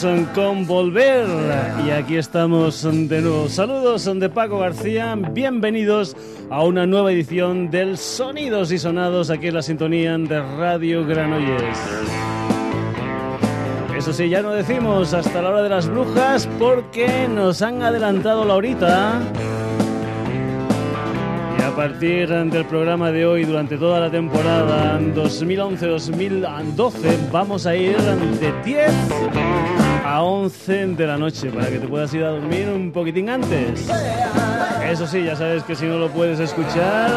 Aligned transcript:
comenzamos 0.00 0.28
con 0.34 0.66
Volver 0.66 1.26
y 1.86 1.90
aquí 1.90 2.16
estamos 2.16 2.82
de 2.82 3.20
nuevo. 3.20 3.48
Saludos 3.48 4.04
de 4.04 4.28
Paco 4.28 4.58
García, 4.58 5.14
bienvenidos 5.14 6.16
a 6.50 6.64
una 6.64 6.86
nueva 6.86 7.12
edición 7.12 7.70
del 7.70 7.96
Sonidos 7.96 8.72
y 8.72 8.78
Sonados 8.78 9.30
aquí 9.30 9.48
en 9.48 9.54
la 9.54 9.62
sintonía 9.62 10.16
de 10.18 10.40
Radio 10.56 11.06
Granollers. 11.06 11.78
Eso 13.96 14.12
sí, 14.12 14.28
ya 14.28 14.42
no 14.42 14.52
decimos 14.52 15.14
hasta 15.14 15.40
la 15.40 15.50
hora 15.50 15.62
de 15.62 15.68
las 15.68 15.88
brujas 15.88 16.48
porque 16.58 17.28
nos 17.28 17.62
han 17.62 17.82
adelantado 17.82 18.44
la 18.44 18.54
horita 18.54 19.20
a 21.74 21.76
partir 21.76 22.28
del 22.28 22.64
programa 22.66 23.10
de 23.10 23.26
hoy, 23.26 23.44
durante 23.44 23.76
toda 23.76 23.98
la 23.98 24.08
temporada 24.08 25.00
2011-2012, 25.00 27.30
vamos 27.32 27.66
a 27.66 27.74
ir 27.74 27.96
de 27.96 28.52
10 28.64 29.83
a 30.04 30.22
11 30.22 30.86
de 30.88 31.06
la 31.06 31.16
noche 31.16 31.48
para 31.50 31.70
que 31.70 31.78
te 31.78 31.88
puedas 31.88 32.12
ir 32.14 32.22
a 32.22 32.28
dormir 32.28 32.68
un 32.68 32.92
poquitín 32.92 33.30
antes. 33.30 33.88
Eso 34.88 35.06
sí, 35.06 35.24
ya 35.24 35.34
sabes 35.34 35.62
que 35.62 35.74
si 35.74 35.86
no 35.86 35.96
lo 35.98 36.10
puedes 36.10 36.38
escuchar, 36.38 37.10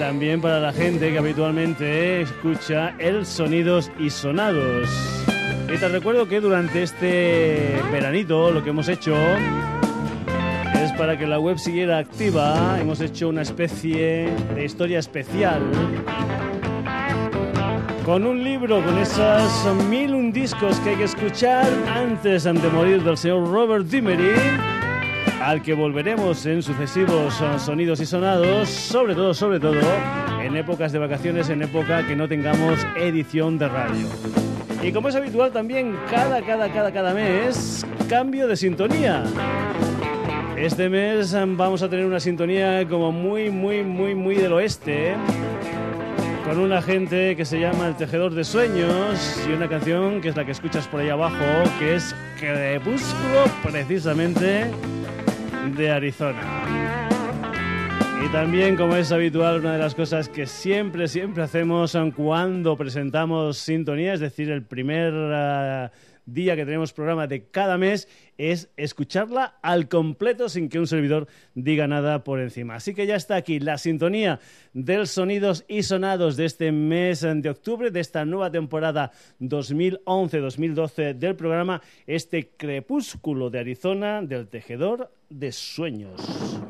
también 0.00 0.40
para 0.40 0.60
la 0.60 0.72
gente 0.72 1.12
que 1.12 1.18
habitualmente 1.18 2.22
escucha 2.22 2.94
el 2.98 3.26
Sonidos 3.26 3.92
y 3.98 4.08
Sonados. 4.08 4.88
Y 5.68 5.76
te 5.76 5.88
recuerdo 5.88 6.26
que 6.26 6.40
durante 6.40 6.82
este 6.82 7.78
veranito 7.92 8.50
lo 8.50 8.64
que 8.64 8.70
hemos 8.70 8.88
hecho 8.88 9.14
es 10.82 10.90
para 10.92 11.18
que 11.18 11.26
la 11.26 11.38
web 11.38 11.58
siguiera 11.58 11.98
activa, 11.98 12.78
hemos 12.80 13.02
hecho 13.02 13.28
una 13.28 13.42
especie 13.42 14.30
de 14.54 14.64
historia 14.64 15.00
especial 15.00 15.60
con 18.06 18.26
un 18.26 18.42
libro, 18.42 18.82
con 18.82 18.96
esas 18.96 19.66
mil 19.90 20.14
un 20.14 20.32
discos 20.32 20.80
que 20.80 20.90
hay 20.90 20.96
que 20.96 21.04
escuchar 21.04 21.68
antes 21.94 22.44
de 22.44 22.52
morir 22.54 23.02
del 23.04 23.18
señor 23.18 23.52
Robert 23.52 23.84
Dimery, 23.84 24.32
al 25.40 25.62
que 25.62 25.72
volveremos 25.72 26.44
en 26.44 26.62
sucesivos 26.62 27.42
sonidos 27.58 28.00
y 28.00 28.06
sonados, 28.06 28.68
sobre 28.68 29.14
todo, 29.14 29.32
sobre 29.32 29.58
todo, 29.58 29.80
en 30.42 30.54
épocas 30.56 30.92
de 30.92 30.98
vacaciones, 30.98 31.48
en 31.48 31.62
época 31.62 32.06
que 32.06 32.14
no 32.14 32.28
tengamos 32.28 32.78
edición 32.96 33.58
de 33.58 33.68
radio. 33.68 34.06
Y 34.82 34.92
como 34.92 35.08
es 35.08 35.16
habitual 35.16 35.50
también, 35.50 35.96
cada, 36.10 36.42
cada, 36.42 36.70
cada, 36.70 36.92
cada 36.92 37.14
mes, 37.14 37.86
cambio 38.08 38.46
de 38.48 38.56
sintonía. 38.56 39.24
Este 40.56 40.90
mes 40.90 41.34
vamos 41.56 41.82
a 41.82 41.88
tener 41.88 42.04
una 42.04 42.20
sintonía 42.20 42.86
como 42.86 43.10
muy, 43.10 43.50
muy, 43.50 43.82
muy, 43.82 44.14
muy 44.14 44.34
del 44.34 44.52
oeste 44.52 45.14
con 46.44 46.58
una 46.58 46.82
gente 46.82 47.36
que 47.36 47.44
se 47.44 47.60
llama 47.60 47.86
El 47.86 47.96
Tejedor 47.96 48.34
de 48.34 48.44
Sueños 48.44 49.40
y 49.48 49.52
una 49.52 49.68
canción 49.68 50.20
que 50.20 50.28
es 50.28 50.36
la 50.36 50.44
que 50.44 50.52
escuchas 50.52 50.86
por 50.88 51.00
ahí 51.00 51.08
abajo, 51.08 51.36
que 51.78 51.94
es 51.94 52.14
Crepúsculo, 52.38 53.44
precisamente 53.62 54.70
de 55.76 55.90
Arizona. 55.90 56.40
Y 58.24 58.28
también, 58.32 58.76
como 58.76 58.96
es 58.96 59.12
habitual, 59.12 59.60
una 59.60 59.72
de 59.72 59.78
las 59.78 59.94
cosas 59.94 60.28
que 60.28 60.46
siempre, 60.46 61.08
siempre 61.08 61.42
hacemos 61.42 61.96
cuando 62.16 62.76
presentamos 62.76 63.58
sintonía, 63.58 64.14
es 64.14 64.20
decir, 64.20 64.50
el 64.50 64.64
primer... 64.64 65.12
Ah, 65.14 65.90
día 66.32 66.56
que 66.56 66.64
tenemos 66.64 66.92
programa 66.92 67.26
de 67.26 67.48
cada 67.48 67.78
mes 67.78 68.08
es 68.40 68.70
escucharla 68.76 69.58
al 69.62 69.88
completo 69.88 70.48
sin 70.48 70.68
que 70.68 70.78
un 70.78 70.86
servidor 70.86 71.28
diga 71.54 71.86
nada 71.86 72.24
por 72.24 72.40
encima. 72.40 72.76
Así 72.76 72.94
que 72.94 73.06
ya 73.06 73.16
está 73.16 73.36
aquí 73.36 73.60
la 73.60 73.76
sintonía 73.76 74.40
del 74.72 75.06
sonidos 75.06 75.64
y 75.68 75.82
sonados 75.82 76.36
de 76.36 76.46
este 76.46 76.72
mes 76.72 77.20
de 77.20 77.50
octubre, 77.50 77.90
de 77.90 78.00
esta 78.00 78.24
nueva 78.24 78.50
temporada 78.50 79.12
2011-2012 79.40 81.14
del 81.14 81.36
programa, 81.36 81.82
este 82.06 82.48
crepúsculo 82.56 83.50
de 83.50 83.58
Arizona 83.58 84.22
del 84.22 84.48
tejedor 84.48 85.12
de 85.28 85.52
sueños. 85.52 86.60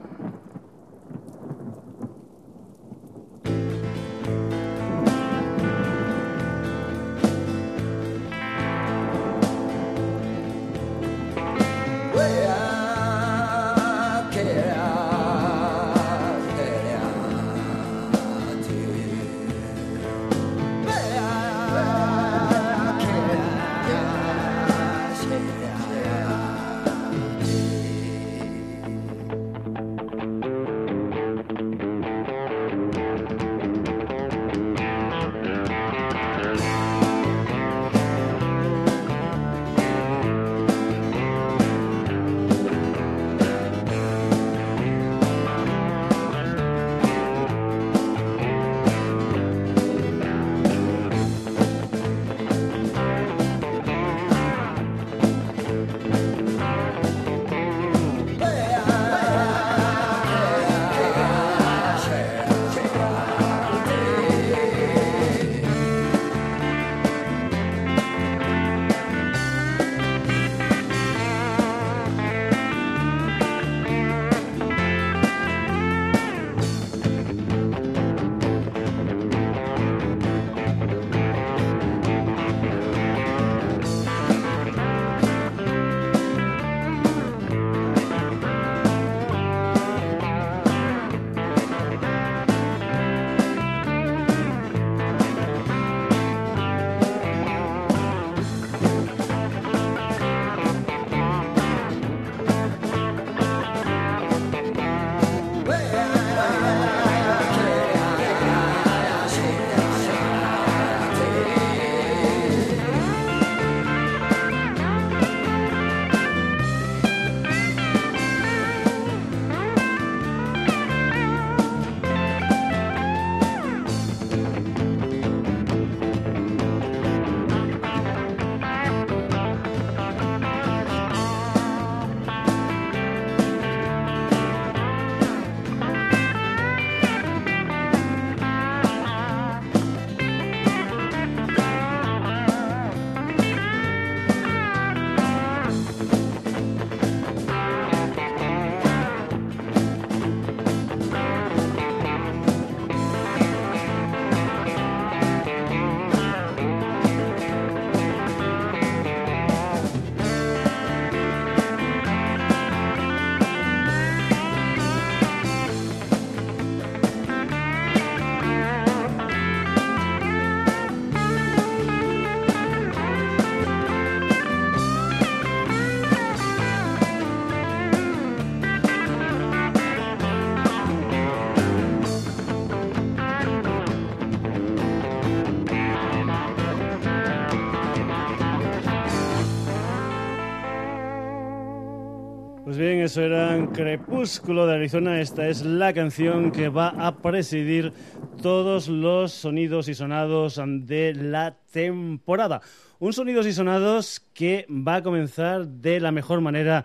Eso 193.11 193.23
era 193.25 193.69
Crepúsculo 193.73 194.69
de 194.69 194.75
Arizona. 194.75 195.21
Esta 195.21 195.49
es 195.49 195.65
la 195.65 195.93
canción 195.93 196.53
que 196.53 196.69
va 196.69 196.91
a 196.91 197.17
presidir 197.17 197.93
todos 198.41 198.87
los 198.87 199.33
sonidos 199.33 199.89
y 199.89 199.95
sonados 199.95 200.61
de 200.65 201.15
la 201.15 201.57
temporada. 201.73 202.61
Un 203.01 203.13
sonidos 203.13 203.49
y 203.49 203.53
sonados 203.53 204.21
que 204.33 204.65
va 204.71 204.97
a 204.97 205.03
comenzar 205.03 205.67
de 205.67 205.99
la 205.99 206.13
mejor 206.13 206.41
manera 206.41 206.85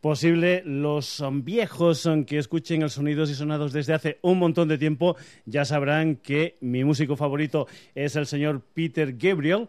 posible. 0.00 0.62
Los 0.64 1.22
viejos 1.42 2.08
que 2.26 2.38
escuchen 2.38 2.80
el 2.80 2.88
sonidos 2.88 3.28
y 3.28 3.34
sonados 3.34 3.74
desde 3.74 3.92
hace 3.92 4.18
un 4.22 4.38
montón 4.38 4.68
de 4.68 4.78
tiempo 4.78 5.18
ya 5.44 5.66
sabrán 5.66 6.16
que 6.16 6.56
mi 6.62 6.82
músico 6.82 7.14
favorito 7.14 7.66
es 7.94 8.16
el 8.16 8.24
señor 8.24 8.62
Peter 8.72 9.14
Gabriel 9.18 9.68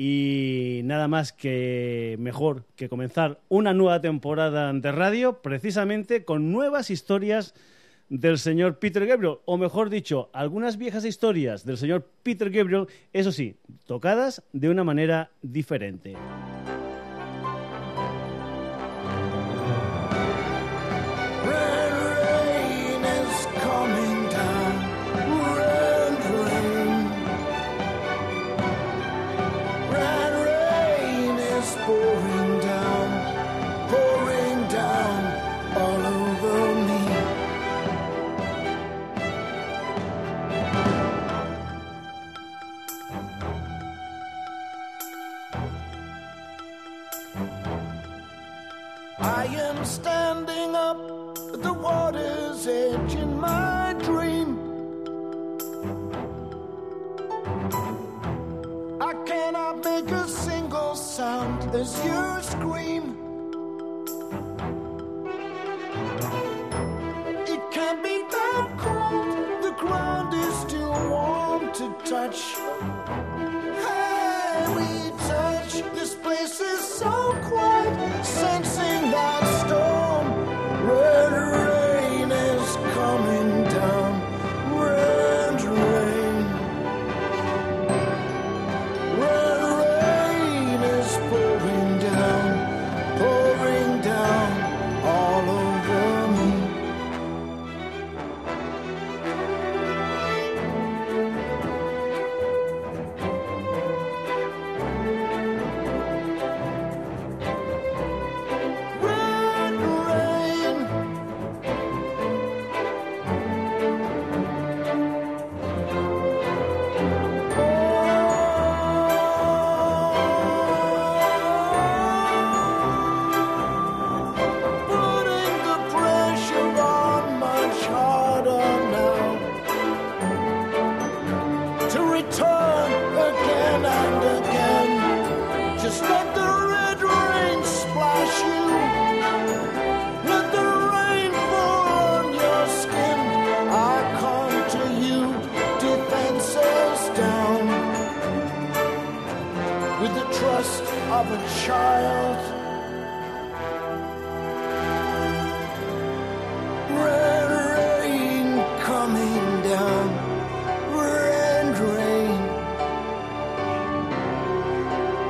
y 0.00 0.82
nada 0.84 1.08
más 1.08 1.32
que 1.32 2.16
mejor 2.20 2.64
que 2.76 2.88
comenzar 2.88 3.40
una 3.48 3.74
nueva 3.74 4.00
temporada 4.00 4.72
de 4.72 4.92
radio 4.92 5.42
precisamente 5.42 6.24
con 6.24 6.52
nuevas 6.52 6.88
historias 6.88 7.52
del 8.08 8.38
señor 8.38 8.78
Peter 8.78 9.04
Gabriel, 9.04 9.38
o 9.44 9.58
mejor 9.58 9.90
dicho, 9.90 10.30
algunas 10.32 10.78
viejas 10.78 11.04
historias 11.04 11.66
del 11.66 11.76
señor 11.76 12.08
Peter 12.22 12.48
Gabriel, 12.48 12.86
eso 13.12 13.32
sí, 13.32 13.56
tocadas 13.86 14.42
de 14.52 14.70
una 14.70 14.84
manera 14.84 15.30
diferente. 15.42 16.14
I 49.20 49.46
am 49.46 49.84
standing 49.84 50.76
up 50.76 50.96
at 51.52 51.60
the 51.60 51.72
water's 51.72 52.66
edge 52.68 53.14
in 53.16 53.40
my 53.40 53.96
dream. 54.04 54.58
I 59.00 59.14
cannot 59.26 59.84
make 59.84 60.08
a 60.12 60.28
single 60.28 60.94
sound 60.94 61.74
as 61.74 61.92
you 62.04 62.42
scream. 62.42 63.16
It 67.48 67.60
can't 67.72 68.02
be 68.04 68.22
that 68.30 68.74
cold, 68.78 69.62
the 69.64 69.74
ground 69.78 70.32
is 70.32 70.54
still 70.60 70.92
warm 71.10 71.72
to 71.72 71.92
touch. 72.04 72.54
Hey, 73.82 74.64
we 74.76 75.10
touch, 75.26 75.72
this 75.94 76.14
place 76.14 76.60
is 76.60 76.87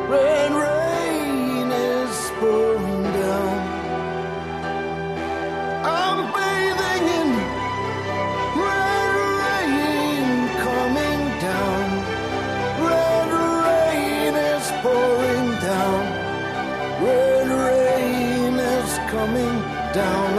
Red 0.09 0.53
rain 0.53 1.71
is 1.71 2.31
pouring 2.41 3.03
down. 3.03 3.59
I'm 5.85 6.19
bathing 6.33 7.07
in 7.21 7.31
red 8.69 9.13
rain 9.43 10.49
coming 10.65 11.23
down. 11.49 11.87
Red 12.89 13.31
rain 13.67 14.35
is 14.35 14.67
pouring 14.81 15.49
down. 15.69 16.03
Red 17.05 17.49
rain 17.69 18.55
is 18.59 18.91
coming 19.11 19.57
down 19.93 20.39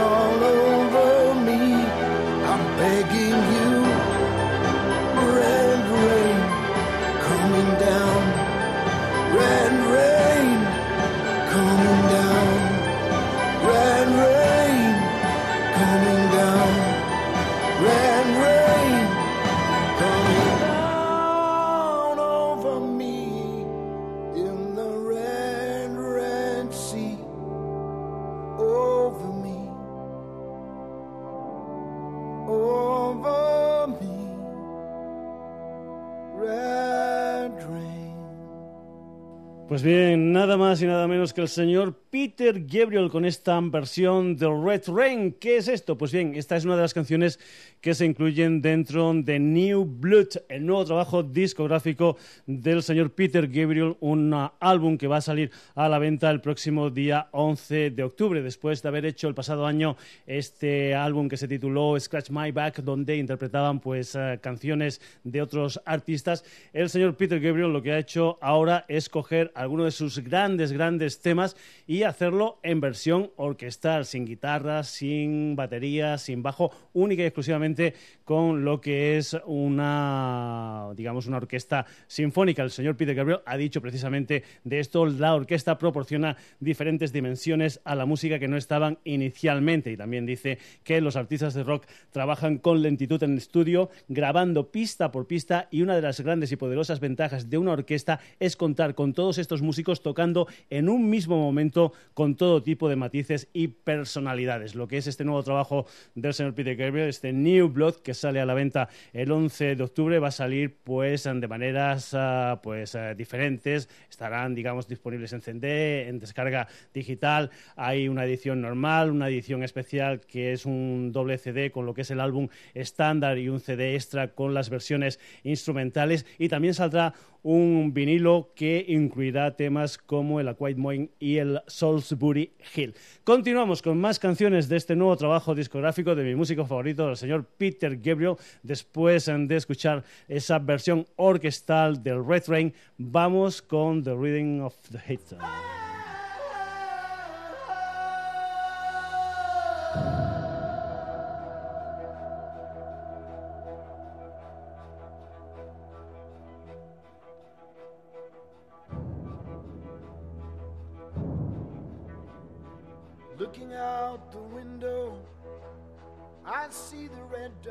Pues 39.70 39.84
bien, 39.84 40.19
nada 40.40 40.56
más 40.56 40.80
y 40.80 40.86
nada 40.86 41.06
menos 41.06 41.34
que 41.34 41.42
el 41.42 41.48
señor 41.48 41.94
Peter 42.08 42.64
Gabriel 42.64 43.10
con 43.10 43.26
esta 43.26 43.60
versión 43.60 44.36
de 44.36 44.48
Red 44.48 44.84
Rain. 44.88 45.36
¿Qué 45.38 45.58
es 45.58 45.68
esto? 45.68 45.98
Pues 45.98 46.12
bien, 46.12 46.34
esta 46.34 46.56
es 46.56 46.64
una 46.64 46.76
de 46.76 46.80
las 46.80 46.94
canciones 46.94 47.38
que 47.82 47.94
se 47.94 48.06
incluyen 48.06 48.62
dentro 48.62 49.12
de 49.14 49.38
New 49.38 49.84
Blood, 49.84 50.28
el 50.48 50.64
nuevo 50.64 50.84
trabajo 50.84 51.22
discográfico 51.22 52.16
del 52.46 52.82
señor 52.82 53.12
Peter 53.12 53.48
Gabriel, 53.48 53.96
un 54.00 54.34
álbum 54.60 54.96
que 54.96 55.06
va 55.06 55.18
a 55.18 55.20
salir 55.20 55.50
a 55.74 55.88
la 55.88 55.98
venta 55.98 56.30
el 56.30 56.40
próximo 56.40 56.90
día 56.90 57.28
11 57.32 57.90
de 57.90 58.02
octubre, 58.02 58.42
después 58.42 58.82
de 58.82 58.88
haber 58.88 59.04
hecho 59.04 59.28
el 59.28 59.34
pasado 59.34 59.66
año 59.66 59.96
este 60.26 60.94
álbum 60.94 61.28
que 61.28 61.36
se 61.36 61.48
tituló 61.48 61.98
Scratch 61.98 62.30
My 62.30 62.50
Back, 62.50 62.80
donde 62.80 63.16
interpretaban 63.16 63.80
pues 63.80 64.14
uh, 64.14 64.38
canciones 64.40 65.00
de 65.22 65.42
otros 65.42 65.80
artistas. 65.84 66.44
El 66.72 66.88
señor 66.88 67.16
Peter 67.16 67.40
Gabriel 67.40 67.72
lo 67.72 67.82
que 67.82 67.92
ha 67.92 67.98
hecho 67.98 68.38
ahora 68.40 68.84
es 68.88 69.08
coger 69.08 69.52
algunos 69.54 69.86
de 69.86 69.90
sus 69.92 70.18
grandes, 70.30 70.72
grandes 70.72 71.20
temas 71.20 71.56
y 71.88 72.04
hacerlo 72.04 72.60
en 72.62 72.80
versión 72.80 73.32
orquestal, 73.36 74.06
sin 74.06 74.24
guitarra, 74.24 74.84
sin 74.84 75.56
batería, 75.56 76.18
sin 76.18 76.42
bajo, 76.42 76.70
única 76.92 77.22
y 77.22 77.26
exclusivamente 77.26 77.94
con 78.24 78.64
lo 78.64 78.80
que 78.80 79.18
es 79.18 79.36
una, 79.44 80.90
digamos, 80.94 81.26
una 81.26 81.38
orquesta 81.38 81.84
sinfónica. 82.06 82.62
El 82.62 82.70
señor 82.70 82.96
Peter 82.96 83.16
Gabriel 83.16 83.40
ha 83.44 83.56
dicho 83.56 83.82
precisamente 83.82 84.44
de 84.62 84.78
esto, 84.78 85.04
la 85.04 85.34
orquesta 85.34 85.76
proporciona 85.78 86.36
diferentes 86.60 87.12
dimensiones 87.12 87.80
a 87.84 87.96
la 87.96 88.06
música 88.06 88.38
que 88.38 88.46
no 88.46 88.56
estaban 88.56 88.98
inicialmente 89.02 89.90
y 89.90 89.96
también 89.96 90.26
dice 90.26 90.58
que 90.84 91.00
los 91.00 91.16
artistas 91.16 91.54
de 91.54 91.64
rock 91.64 91.86
trabajan 92.12 92.58
con 92.58 92.82
lentitud 92.82 93.20
en 93.24 93.32
el 93.32 93.38
estudio, 93.38 93.90
grabando 94.06 94.70
pista 94.70 95.10
por 95.10 95.26
pista 95.26 95.66
y 95.72 95.82
una 95.82 95.96
de 95.96 96.02
las 96.02 96.20
grandes 96.20 96.52
y 96.52 96.56
poderosas 96.56 97.00
ventajas 97.00 97.50
de 97.50 97.58
una 97.58 97.72
orquesta 97.72 98.20
es 98.38 98.54
contar 98.54 98.94
con 98.94 99.12
todos 99.12 99.38
estos 99.38 99.60
músicos 99.60 100.02
tocando 100.02 100.19
en 100.68 100.88
un 100.88 101.08
mismo 101.08 101.38
momento 101.38 101.92
con 102.14 102.36
todo 102.36 102.62
tipo 102.62 102.88
de 102.88 102.96
matices 102.96 103.48
y 103.52 103.68
personalidades. 103.68 104.74
Lo 104.74 104.86
que 104.86 104.98
es 104.98 105.06
este 105.06 105.24
nuevo 105.24 105.42
trabajo 105.42 105.86
del 106.14 106.34
señor 106.34 106.54
Peter 106.54 106.76
Gabriel, 106.76 107.08
este 107.08 107.32
New 107.32 107.68
Blood 107.68 107.96
que 107.96 108.14
sale 108.14 108.40
a 108.40 108.46
la 108.46 108.54
venta 108.54 108.88
el 109.12 109.32
11 109.32 109.76
de 109.76 109.82
octubre, 109.82 110.18
va 110.18 110.28
a 110.28 110.32
salir 110.32 110.76
pues 110.84 111.24
de 111.24 111.48
maneras 111.48 112.10
ah, 112.14 112.60
pues 112.62 112.94
ah, 112.94 113.14
diferentes. 113.14 113.88
Estarán, 114.10 114.54
digamos, 114.54 114.86
disponibles 114.88 115.32
en 115.32 115.40
CD, 115.40 116.08
en 116.08 116.18
descarga 116.18 116.68
digital. 116.92 117.50
Hay 117.76 118.08
una 118.08 118.24
edición 118.24 118.60
normal, 118.60 119.10
una 119.10 119.28
edición 119.28 119.62
especial 119.62 120.20
que 120.20 120.52
es 120.52 120.66
un 120.66 121.12
doble 121.12 121.38
CD 121.38 121.70
con 121.70 121.86
lo 121.86 121.94
que 121.94 122.02
es 122.02 122.10
el 122.10 122.20
álbum 122.20 122.48
estándar 122.74 123.38
y 123.38 123.48
un 123.48 123.60
CD 123.60 123.94
extra 123.94 124.28
con 124.28 124.54
las 124.54 124.68
versiones 124.70 125.18
instrumentales 125.44 126.26
y 126.38 126.48
también 126.48 126.74
saldrá 126.74 127.14
un 127.42 127.92
vinilo 127.94 128.52
que 128.54 128.84
incluirá 128.88 129.56
temas 129.56 129.98
como 129.98 130.40
el 130.40 130.48
A 130.48 130.54
Quiet 130.54 131.10
y 131.18 131.38
el 131.38 131.60
Salisbury 131.66 132.52
Hill. 132.74 132.94
Continuamos 133.24 133.82
con 133.82 133.98
más 134.00 134.18
canciones 134.18 134.68
de 134.68 134.76
este 134.76 134.96
nuevo 134.96 135.16
trabajo 135.16 135.54
discográfico 135.54 136.14
de 136.14 136.24
mi 136.24 136.34
músico 136.34 136.66
favorito, 136.66 137.08
el 137.08 137.16
señor 137.16 137.44
Peter 137.56 137.96
Gabriel. 137.96 138.36
Después 138.62 139.26
de 139.26 139.56
escuchar 139.56 140.04
esa 140.28 140.58
versión 140.58 141.06
orquestal 141.16 142.02
del 142.02 142.24
Red 142.24 142.44
Rain, 142.48 142.74
vamos 142.98 143.62
con 143.62 144.02
The 144.02 144.14
Reading 144.14 144.60
of 144.60 144.74
the 144.90 144.98
Hate. 144.98 145.36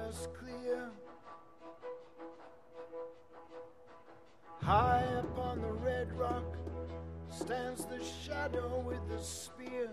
Red 0.09 0.27
clear. 0.33 0.89
High 4.59 5.05
up 5.19 5.37
on 5.37 5.61
the 5.61 5.71
red 5.71 6.11
rock 6.13 6.57
stands 7.29 7.85
the 7.85 8.03
shadow 8.03 8.79
with 8.79 9.07
the 9.07 9.21
spear. 9.21 9.91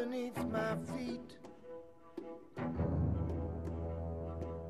Beneath 0.00 0.42
my 0.46 0.74
feet. 0.96 1.36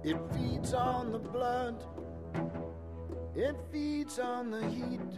It 0.02 0.16
feeds 0.32 0.74
on 0.74 1.12
the 1.12 1.18
blood, 1.20 1.84
it 3.36 3.56
feeds 3.70 4.18
on 4.18 4.50
the 4.50 4.66
heat. 4.66 5.10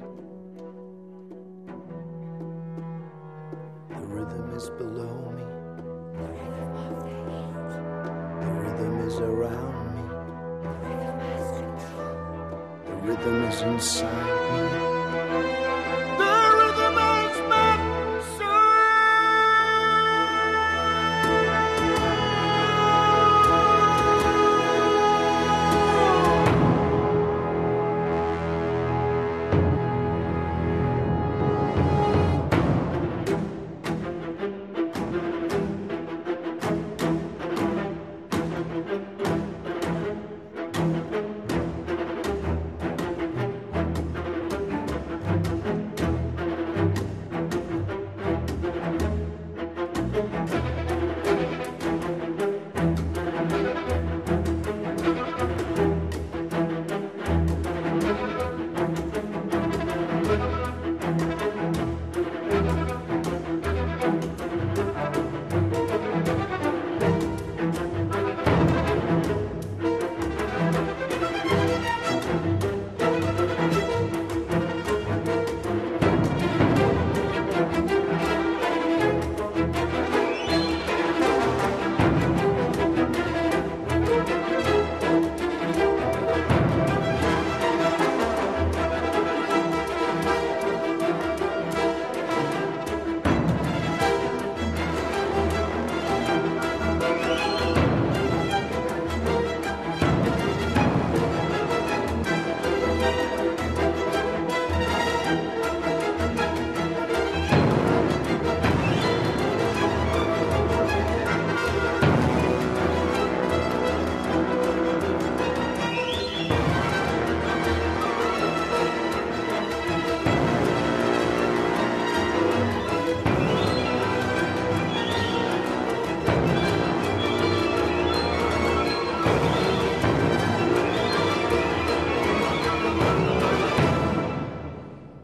The 3.88 4.06
rhythm 4.14 4.54
is 4.54 4.68
below 4.70 5.30
me, 5.38 5.44
the 8.42 8.52
rhythm 8.60 8.94
is 9.08 9.18
around 9.18 9.94
me, 9.94 10.04
the 12.84 12.94
rhythm 13.06 13.44
is 13.44 13.62
inside 13.62 14.82
me. 14.82 14.91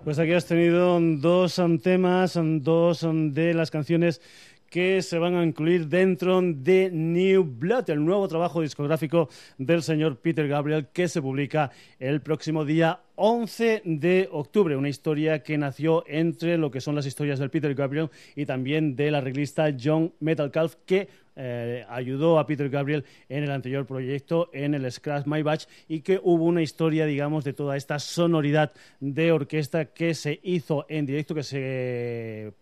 Pues 0.08 0.18
aquí 0.18 0.32
has 0.32 0.46
tenido 0.46 0.98
dos 0.98 1.60
temas, 1.82 2.40
dos 2.42 3.06
de 3.12 3.52
las 3.52 3.70
canciones 3.70 4.22
que 4.70 5.02
se 5.02 5.18
van 5.18 5.34
a 5.34 5.44
incluir 5.44 5.88
dentro 5.88 6.40
de 6.42 6.90
New 6.92 7.44
Blood, 7.44 7.90
el 7.90 8.04
nuevo 8.04 8.28
trabajo 8.28 8.60
discográfico 8.60 9.28
del 9.56 9.82
señor 9.82 10.18
Peter 10.18 10.46
Gabriel 10.46 10.88
que 10.92 11.08
se 11.08 11.22
publica 11.22 11.70
el 11.98 12.20
próximo 12.20 12.64
día 12.64 13.00
11 13.16 13.82
de 13.84 14.28
octubre, 14.30 14.76
una 14.76 14.88
historia 14.88 15.42
que 15.42 15.58
nació 15.58 16.04
entre 16.06 16.56
lo 16.56 16.70
que 16.70 16.80
son 16.80 16.94
las 16.94 17.06
historias 17.06 17.38
del 17.38 17.50
Peter 17.50 17.74
Gabriel 17.74 18.10
y 18.36 18.46
también 18.46 18.94
de 18.94 19.10
la 19.10 19.18
arreglista 19.18 19.74
John 19.78 20.12
Metalcalf 20.20 20.76
que 20.86 21.08
eh, 21.34 21.84
ayudó 21.88 22.38
a 22.38 22.46
Peter 22.46 22.68
Gabriel 22.68 23.04
en 23.28 23.44
el 23.44 23.50
anterior 23.50 23.86
proyecto, 23.86 24.50
en 24.52 24.74
el 24.74 24.90
Scratch 24.90 25.26
My 25.26 25.42
Batch, 25.42 25.66
y 25.88 26.00
que 26.00 26.20
hubo 26.22 26.44
una 26.44 26.62
historia, 26.62 27.06
digamos, 27.06 27.44
de 27.44 27.52
toda 27.52 27.76
esta 27.76 28.00
sonoridad 28.00 28.72
de 28.98 29.30
orquesta 29.30 29.86
que 29.86 30.14
se 30.14 30.40
hizo 30.42 30.84
en 30.88 31.06
directo, 31.06 31.36
que 31.36 31.44
se 31.44 32.52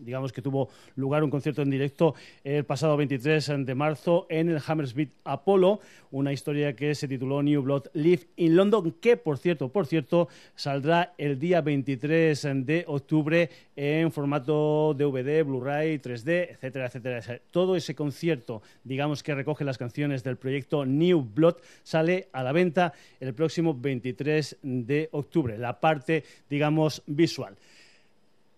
digamos 0.00 0.32
que 0.32 0.42
tuvo 0.42 0.68
lugar 0.96 1.24
un 1.24 1.30
concierto 1.30 1.62
en 1.62 1.70
directo 1.70 2.14
el 2.44 2.64
pasado 2.64 2.96
23 2.96 3.64
de 3.64 3.74
marzo 3.74 4.26
en 4.28 4.48
el 4.48 4.60
Hammersmith 4.66 5.10
Apollo, 5.24 5.80
una 6.10 6.32
historia 6.32 6.74
que 6.74 6.94
se 6.94 7.08
tituló 7.08 7.42
New 7.42 7.62
Blood 7.62 7.88
Live 7.94 8.28
in 8.36 8.56
London, 8.56 8.92
que 9.00 9.16
por 9.16 9.38
cierto, 9.38 9.68
por 9.68 9.86
cierto, 9.86 10.28
saldrá 10.54 11.14
el 11.18 11.38
día 11.38 11.60
23 11.60 12.48
de 12.64 12.84
octubre 12.86 13.50
en 13.76 14.10
formato 14.10 14.94
DVD, 14.94 15.44
Blu-ray, 15.44 15.98
3D, 15.98 16.48
etcétera, 16.50 16.86
etcétera, 16.86 17.40
Todo 17.50 17.76
ese 17.76 17.94
concierto, 17.94 18.62
digamos 18.84 19.22
que 19.22 19.34
recoge 19.34 19.64
las 19.64 19.78
canciones 19.78 20.24
del 20.24 20.36
proyecto 20.36 20.84
New 20.84 21.22
Blood, 21.34 21.56
sale 21.82 22.28
a 22.32 22.42
la 22.42 22.52
venta 22.52 22.92
el 23.20 23.34
próximo 23.34 23.74
23 23.74 24.56
de 24.62 25.08
octubre, 25.12 25.58
la 25.58 25.80
parte, 25.80 26.24
digamos, 26.48 27.02
visual. 27.06 27.56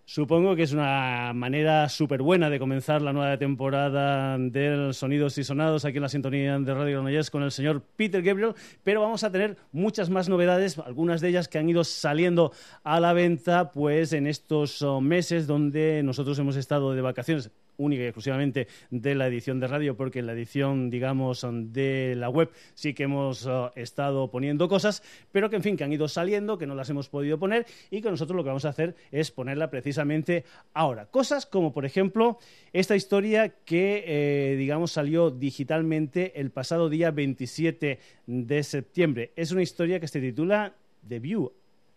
Supongo 0.05 0.55
que 0.55 0.63
es 0.63 0.73
una 0.73 1.31
manera 1.33 1.87
súper 1.87 2.21
buena 2.21 2.49
de 2.49 2.59
comenzar 2.59 3.01
la 3.01 3.13
nueva 3.13 3.37
temporada 3.37 4.37
del 4.37 4.93
Sonidos 4.93 5.37
y 5.37 5.43
Sonados 5.43 5.85
aquí 5.85 5.97
en 5.97 6.03
la 6.03 6.09
sintonía 6.09 6.59
de 6.59 6.73
Radio 6.73 6.97
Granollers 6.97 7.29
con 7.29 7.43
el 7.43 7.51
señor 7.51 7.81
Peter 7.95 8.21
Gabriel, 8.21 8.53
pero 8.83 9.01
vamos 9.01 9.23
a 9.23 9.31
tener 9.31 9.57
muchas 9.71 10.09
más 10.09 10.27
novedades, 10.27 10.77
algunas 10.79 11.21
de 11.21 11.29
ellas 11.29 11.47
que 11.47 11.59
han 11.59 11.69
ido 11.69 11.83
saliendo 11.83 12.51
a 12.83 12.99
la 12.99 13.13
venta 13.13 13.71
pues 13.71 14.11
en 14.13 14.27
estos 14.27 14.81
oh, 14.81 15.01
meses 15.01 15.47
donde 15.47 16.01
nosotros 16.03 16.37
hemos 16.39 16.55
estado 16.55 16.93
de 16.93 17.01
vacaciones 17.01 17.51
única 17.77 18.03
y 18.03 18.05
exclusivamente 18.05 18.67
de 18.89 19.15
la 19.15 19.27
edición 19.27 19.59
de 19.59 19.67
radio, 19.67 19.95
porque 19.95 20.19
en 20.19 20.27
la 20.27 20.33
edición, 20.33 20.89
digamos, 20.89 21.45
de 21.49 22.15
la 22.17 22.29
web 22.29 22.49
sí 22.73 22.93
que 22.93 23.03
hemos 23.03 23.45
uh, 23.45 23.69
estado 23.75 24.29
poniendo 24.29 24.67
cosas, 24.67 25.03
pero 25.31 25.49
que, 25.49 25.55
en 25.55 25.63
fin, 25.63 25.77
que 25.77 25.83
han 25.83 25.93
ido 25.93 26.07
saliendo, 26.07 26.57
que 26.57 26.67
no 26.67 26.75
las 26.75 26.89
hemos 26.89 27.09
podido 27.09 27.39
poner 27.39 27.65
y 27.89 28.01
que 28.01 28.09
nosotros 28.09 28.35
lo 28.35 28.43
que 28.43 28.49
vamos 28.49 28.65
a 28.65 28.69
hacer 28.69 28.95
es 29.11 29.31
ponerla 29.31 29.69
precisamente 29.69 30.45
ahora. 30.73 31.05
Cosas 31.07 31.45
como, 31.45 31.73
por 31.73 31.85
ejemplo, 31.85 32.37
esta 32.73 32.95
historia 32.95 33.49
que, 33.49 34.03
eh, 34.05 34.55
digamos, 34.57 34.91
salió 34.91 35.31
digitalmente 35.31 36.39
el 36.39 36.51
pasado 36.51 36.89
día 36.89 37.11
27 37.11 37.99
de 38.27 38.63
septiembre. 38.63 39.31
Es 39.35 39.51
una 39.51 39.61
historia 39.61 39.99
que 39.99 40.07
se 40.07 40.21
titula 40.21 40.75
The 41.07 41.19
View. 41.19 41.51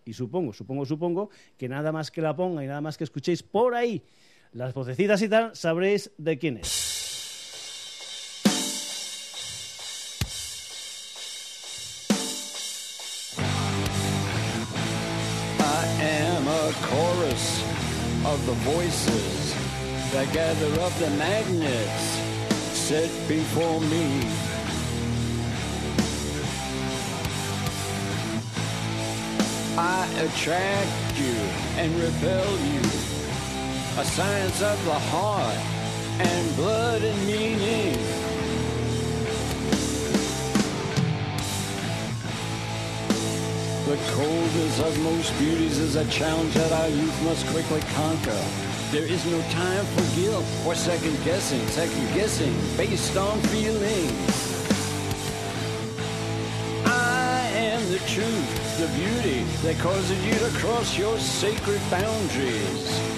Y 0.07 0.13
supongo, 0.13 0.53
supongo, 0.53 0.85
supongo 0.85 1.31
que 1.57 1.69
nada 1.69 1.91
más 1.91 2.11
que 2.11 2.21
la 2.21 2.37
ponga 2.37 2.63
y 2.63 2.67
nada 2.67 2.83
más 2.83 2.99
que 2.99 3.05
escuchéis 3.05 3.43
por 3.43 3.75
ahí 3.75 4.03
las 4.55 4.73
vocecitas 4.73 5.21
y 5.21 5.29
tal, 5.29 5.55
sabréis 5.55 6.13
de 6.17 6.39
quién 6.39 6.57
es. 6.59 6.93
I 15.59 15.87
am 16.01 16.47
a 16.49 16.73
chorus 16.87 17.65
of 18.25 18.47
the 18.47 18.55
voices 18.65 19.55
that 20.13 20.33
gather 20.33 20.81
up 20.81 20.93
the 21.01 21.11
magnets 21.19 22.21
set 22.73 23.11
before 23.29 23.81
me. 23.81 24.23
I 29.77 30.07
attract 30.21 31.19
you 31.19 31.35
and 31.77 31.93
repel 31.97 32.47
you 32.73 33.14
a 33.97 34.05
science 34.05 34.61
of 34.61 34.85
the 34.87 34.99
heart 35.13 35.57
and 36.19 36.57
blood 36.57 37.01
and 37.01 37.27
meaning. 37.29 37.95
The 43.87 43.97
coldness 44.15 44.81
of 44.81 44.99
most 45.05 45.39
beauties 45.39 45.79
is 45.79 45.95
a 45.95 46.05
challenge 46.07 46.55
that 46.55 46.73
our 46.73 46.89
youth 46.89 47.23
must 47.23 47.47
quickly 47.49 47.83
conquer. 47.95 48.45
There 48.91 49.05
is 49.05 49.25
no 49.27 49.41
time 49.51 49.85
for 49.87 50.21
guilt 50.21 50.45
or 50.67 50.75
second 50.75 51.17
guessing, 51.23 51.65
second 51.69 52.15
guessing 52.15 52.55
based 52.77 53.17
on 53.17 53.39
feelings. 53.43 54.75
I 56.85 57.49
am 57.55 57.93
the 57.93 57.99
truth, 58.11 58.79
the 58.81 58.89
beauty 58.99 59.45
that 59.63 59.79
causes 59.79 60.27
you 60.27 60.35
to 60.35 60.59
cross 60.59 60.99
your 60.99 61.17
sacred 61.19 61.81
boundaries. 61.93 63.14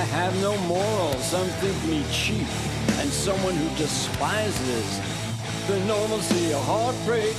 I 0.00 0.04
have 0.04 0.34
no 0.40 0.56
morals. 0.64 1.22
Some 1.22 1.46
think 1.60 1.76
me 1.84 2.02
cheap 2.10 2.48
and 3.00 3.10
someone 3.10 3.54
who 3.54 3.68
despises 3.76 4.98
the 5.68 5.78
normalcy 5.84 6.54
of 6.54 6.64
heartbreak, 6.64 7.36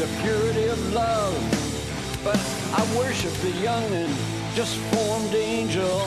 the 0.00 0.08
purity 0.22 0.68
of 0.68 0.80
love. 0.94 1.36
But 2.24 2.40
I 2.72 2.80
worship 2.96 3.30
the 3.42 3.50
young 3.60 3.84
and 3.92 4.10
just 4.54 4.78
formed 4.94 5.34
angel 5.34 6.00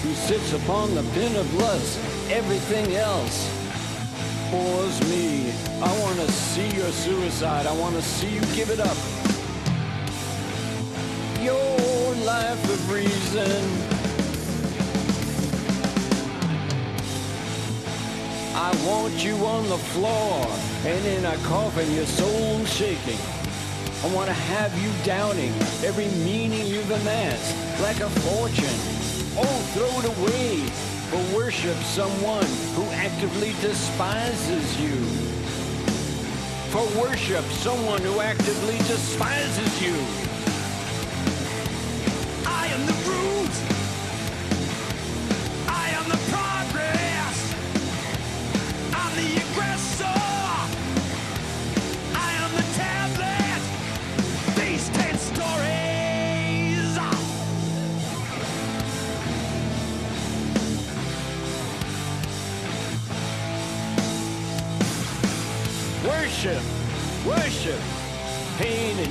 who 0.00 0.14
sits 0.14 0.54
upon 0.54 0.94
the 0.94 1.02
pin 1.12 1.36
of 1.36 1.46
lust. 1.56 2.00
Everything 2.30 2.96
else 2.96 3.52
bores 4.50 4.98
me. 5.10 5.52
I 5.82 5.92
want 6.00 6.16
to 6.20 6.32
see 6.32 6.70
your 6.74 6.90
suicide. 6.90 7.66
I 7.66 7.76
want 7.76 7.96
to 7.96 8.02
see 8.02 8.30
you 8.30 8.40
give 8.56 8.70
it 8.70 8.80
up. 8.80 8.96
Your 11.44 12.14
life 12.24 12.64
of 12.64 12.90
reason 12.90 13.95
I 18.58 18.74
want 18.86 19.22
you 19.22 19.36
on 19.44 19.68
the 19.68 19.76
floor 19.76 20.46
and 20.86 21.04
in 21.04 21.26
a 21.26 21.36
coffin, 21.44 21.92
your 21.92 22.06
soul 22.06 22.64
shaking. 22.64 23.18
I 24.02 24.14
want 24.14 24.28
to 24.28 24.32
have 24.32 24.72
you 24.82 24.90
downing 25.04 25.52
every 25.84 26.08
meaning 26.24 26.66
you've 26.66 26.90
amassed 26.90 27.54
like 27.82 28.00
a 28.00 28.08
fortune. 28.08 28.80
Oh, 29.36 29.60
throw 29.76 29.92
it 30.00 30.06
away 30.16 30.56
for 31.10 31.36
worship 31.36 31.76
someone 31.84 32.46
who 32.74 32.84
actively 32.94 33.52
despises 33.60 34.80
you. 34.80 34.96
For 36.72 36.84
worship 36.98 37.44
someone 37.60 38.00
who 38.00 38.20
actively 38.20 38.78
despises 38.78 39.82
you. 39.82 40.35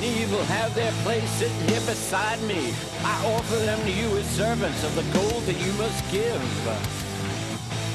Evil 0.06 0.44
have 0.46 0.74
their 0.76 0.92
place 1.04 1.30
sitting 1.32 1.68
here 1.68 1.82
beside 1.82 2.42
me. 2.44 2.74
I 3.04 3.34
offer 3.36 3.58
them 3.58 3.80
to 3.84 3.92
you 3.92 4.18
as 4.18 4.26
servants 4.30 4.84
of 4.84 4.96
the 4.96 5.04
gold 5.18 5.44
that 5.44 5.58
you 5.60 5.72
must 5.74 6.00
give. 6.12 6.42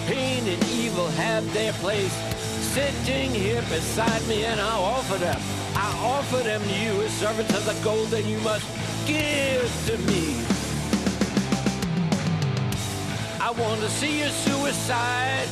Pain 0.07 0.47
and 0.47 0.65
evil 0.71 1.09
have 1.09 1.45
their 1.55 1.73
place 1.75 2.13
sitting 2.75 3.31
here 3.31 3.63
beside 3.63 4.27
me, 4.27 4.45
and 4.45 4.61
I 4.61 4.75
offer 4.77 5.17
them. 5.19 5.41
I 5.75 5.89
offer 6.05 6.39
them 6.39 6.63
to 6.63 6.75
you 6.75 7.03
as 7.03 7.13
servants 7.15 7.55
of 7.57 7.65
the 7.65 7.85
gold 7.85 8.09
that 8.09 8.25
you 8.25 8.39
must 8.41 8.67
give 9.07 9.71
to 9.87 9.99
me. 10.11 10.43
I 13.41 13.51
want 13.53 13.81
to 13.81 13.89
see 13.89 14.21
your 14.21 14.29
suicide. 14.29 15.49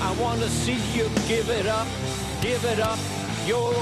I 0.00 0.12
want 0.20 0.40
to 0.40 0.48
see 0.48 0.78
you 0.96 1.08
give 1.28 1.48
it 1.48 1.66
up 1.66 1.88
give 2.44 2.64
it 2.66 2.78
up. 2.78 2.98
Your, 3.46 3.72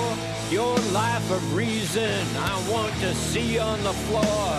your 0.52 0.76
life 0.92 1.30
of 1.30 1.56
reason. 1.56 2.26
I 2.36 2.70
want 2.70 2.92
to 3.00 3.14
see 3.14 3.58
on 3.58 3.82
the 3.82 3.92
floor. 4.04 4.52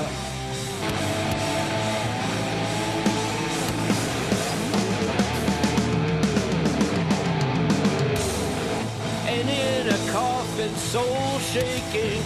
And 9.27 9.47
in 9.47 9.87
a 9.89 10.11
coffin, 10.11 10.73
soul 10.75 11.39
shaking, 11.53 12.23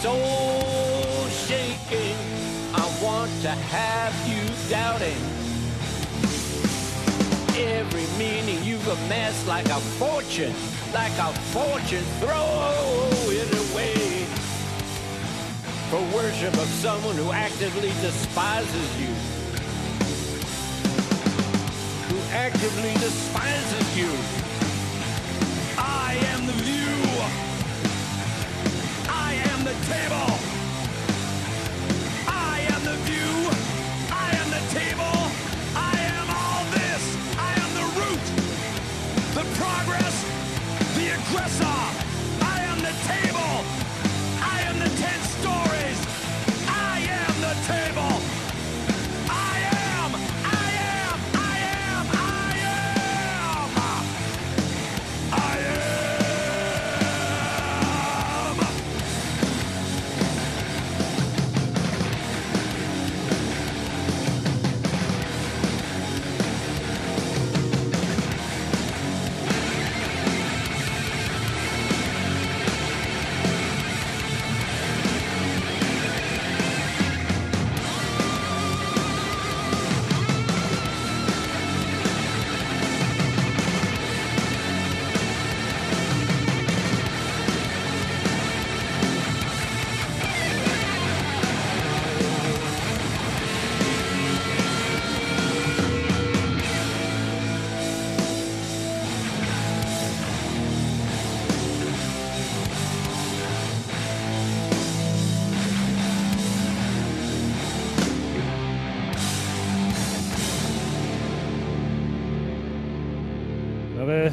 soul 0.00 1.28
shaking. 1.46 2.16
I 2.74 2.98
want 3.02 3.30
to 3.42 3.50
have 3.50 4.14
you 4.26 4.70
doubting 4.70 5.42
every 7.54 8.06
meaning 8.18 8.62
you've 8.64 8.86
amassed 8.88 9.46
like 9.46 9.66
a 9.66 9.80
fortune, 10.00 10.54
like 10.94 11.12
a 11.18 11.32
fortune. 11.52 12.04
Throw 12.20 13.08
it 13.30 13.48
away 13.70 14.26
for 15.88 16.00
worship 16.14 16.52
of 16.54 16.68
someone 16.68 17.16
who 17.16 17.32
actively 17.32 17.92
despises 18.00 19.00
you. 19.00 19.12
Who 22.08 22.18
actively 22.32 22.92
despises 22.94 23.96
you. 23.96 24.61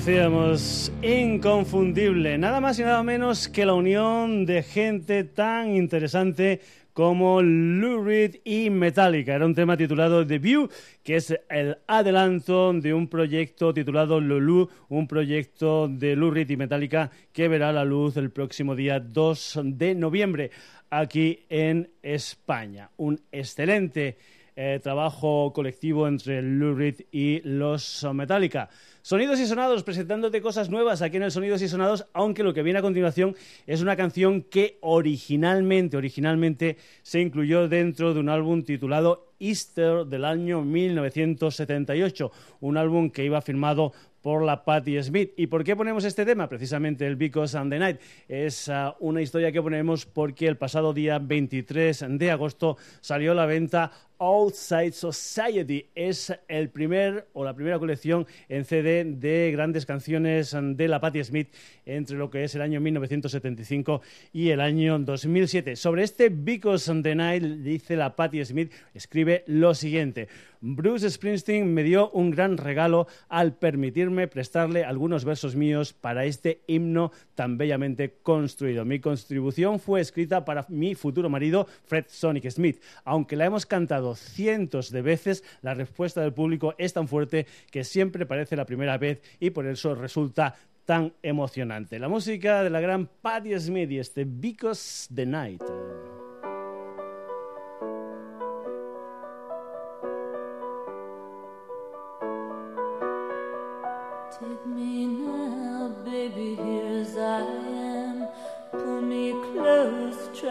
Decíamos, 0.10 0.92
inconfundible, 1.04 2.40
nada 2.40 2.60
más 2.60 2.80
y 2.80 2.82
nada 2.82 3.04
menos 3.04 3.48
que 3.48 3.64
la 3.64 3.76
unión 3.76 4.44
de 4.44 4.64
gente 4.64 5.24
tan 5.24 5.76
interesante 5.76 6.62
como 6.94 7.44
Lou 7.44 8.04
Reed 8.04 8.38
y 8.44 8.72
Metallica. 8.72 9.36
Era 9.36 9.46
un 9.46 9.54
tema 9.54 9.78
titulado 9.78 10.26
The 10.26 10.40
View, 10.40 10.68
que 11.04 11.18
es 11.18 11.40
el 11.48 11.78
adelanto 11.86 12.74
de 12.74 12.92
un 12.92 13.08
proyecto 13.08 13.72
titulado 13.72 14.20
Lulu, 14.20 14.68
un 14.90 15.08
proyecto 15.08 15.88
de 15.88 16.16
Lou 16.16 16.32
Reed 16.32 16.50
y 16.50 16.58
Metallica 16.58 17.12
que 17.32 17.48
verá 17.48 17.72
la 17.72 17.86
luz 17.86 18.18
el 18.18 18.32
próximo 18.32 18.76
día 18.76 19.00
2 19.00 19.60
de 19.64 19.94
noviembre 19.94 20.50
aquí 20.90 21.46
en 21.50 21.88
España. 22.02 22.90
Un 22.98 23.22
excelente 23.32 24.18
eh, 24.62 24.78
trabajo 24.84 25.54
colectivo 25.54 26.06
entre 26.06 26.42
Lou 26.42 26.76
Reed 26.76 27.06
y 27.14 27.40
los 27.46 28.06
Metallica. 28.14 28.70
Sonidos 29.02 29.40
y 29.40 29.46
sonados, 29.46 29.84
presentándote 29.84 30.42
cosas 30.42 30.70
nuevas 30.70 31.02
aquí 31.02 31.16
en 31.16 31.24
el 31.24 31.32
Sonidos 31.32 31.62
y 31.62 31.70
Sonados, 31.70 32.08
aunque 32.12 32.44
lo 32.44 32.54
que 32.54 32.62
viene 32.62 32.80
a 32.80 32.82
continuación 32.82 33.38
es 33.66 33.82
una 33.82 33.96
canción 33.96 34.42
que 34.42 34.78
originalmente, 34.82 35.96
originalmente 35.96 36.76
se 37.04 37.22
incluyó 37.22 37.70
dentro 37.70 38.14
de 38.14 38.20
un 38.20 38.28
álbum 38.28 38.64
titulado 38.64 39.32
Easter 39.40 40.06
del 40.06 40.26
año 40.26 40.62
1978, 40.62 42.30
un 42.60 42.76
álbum 42.76 43.12
que 43.12 43.24
iba 43.24 43.42
firmado 43.42 43.94
por 44.22 44.44
la 44.44 44.66
Patti 44.66 45.02
Smith. 45.02 45.32
¿Y 45.38 45.48
por 45.48 45.64
qué 45.64 45.76
ponemos 45.76 46.04
este 46.04 46.26
tema? 46.26 46.50
Precisamente 46.50 47.08
el 47.08 47.16
Because 47.16 47.58
and 47.58 47.72
the 47.72 47.80
Night. 47.80 48.02
Es 48.28 48.68
uh, 48.68 48.94
una 49.00 49.22
historia 49.22 49.52
que 49.52 49.62
ponemos 49.62 50.06
porque 50.06 50.48
el 50.48 50.58
pasado 50.58 50.94
día 50.94 51.20
23 51.20 52.06
de 52.10 52.32
agosto 52.32 52.78
salió 53.00 53.32
a 53.32 53.36
la 53.36 53.46
venta 53.46 53.92
Outside 54.20 54.92
Society. 54.92 55.88
Es 55.96 56.34
el 56.48 56.70
primer 56.70 57.28
o 57.34 57.44
la 57.44 57.56
primera 57.56 57.80
colección 57.80 58.28
en 58.48 58.66
CD 58.66 59.04
de 59.04 59.52
grandes 59.52 59.86
canciones 59.86 60.56
de 60.56 60.88
la 60.88 61.00
Patti 61.00 61.24
Smith 61.24 61.50
entre 61.86 62.18
lo 62.18 62.30
que 62.30 62.44
es 62.44 62.54
el 62.56 62.62
año 62.62 62.80
1975 62.80 64.02
y 64.34 64.50
el 64.50 64.62
año 64.62 65.00
2007. 65.00 65.76
Sobre 65.76 66.04
este 66.04 66.30
Because 66.30 66.92
and 66.92 67.04
the 67.04 67.40
dice 67.40 67.96
la 67.96 68.16
Patti 68.16 68.44
Smith, 68.46 68.72
escribe 68.94 69.44
lo 69.48 69.74
siguiente. 69.74 70.28
Bruce 70.62 71.10
Springsteen 71.10 71.74
me 71.74 71.84
dio 71.84 72.10
un 72.12 72.32
gran 72.32 72.58
regalo 72.58 73.08
al 73.30 73.54
permitirme 73.54 74.28
prestarle 74.28 74.84
algunos 74.84 75.24
versos 75.24 75.56
míos 75.56 75.94
para 75.94 76.26
este 76.26 76.62
himno 76.68 77.14
tan 77.34 77.58
bellamente 77.58 78.18
construido. 78.22 78.84
Mi 78.84 79.00
contribución 79.00 79.80
fue 79.80 80.02
escrita 80.02 80.44
para 80.44 80.66
mi 80.68 80.96
futuro 80.96 81.30
marido, 81.30 81.66
Fred 81.86 82.06
Sonic 82.10 82.50
Smith. 82.50 82.82
Aunque 83.06 83.38
la 83.38 83.46
hemos 83.46 83.66
cantado 83.66 84.16
cientos 84.16 84.92
de 84.92 85.02
veces, 85.02 85.46
la 85.62 85.76
respuesta 85.76 86.22
del 86.22 86.34
público 86.34 86.76
es 86.78 86.92
tan 86.92 87.08
fuerte 87.08 87.46
que 87.72 87.86
siempre 87.86 88.26
parece 88.26 88.58
la 88.58 88.66
primera 88.66 88.98
vez 88.98 89.22
y 89.40 89.52
por 89.52 89.66
eso 89.66 89.96
resulta 89.96 90.56
tan 90.84 91.14
emocionante. 91.24 92.00
La 92.00 92.10
música 92.10 92.64
de 92.64 92.70
la 92.70 92.82
gran 92.82 93.08
Patti 93.22 93.58
Smith 93.60 93.92
y 93.92 94.00
este 94.00 94.26
Because 94.26 95.08
the 95.14 95.26
Night. 95.26 95.62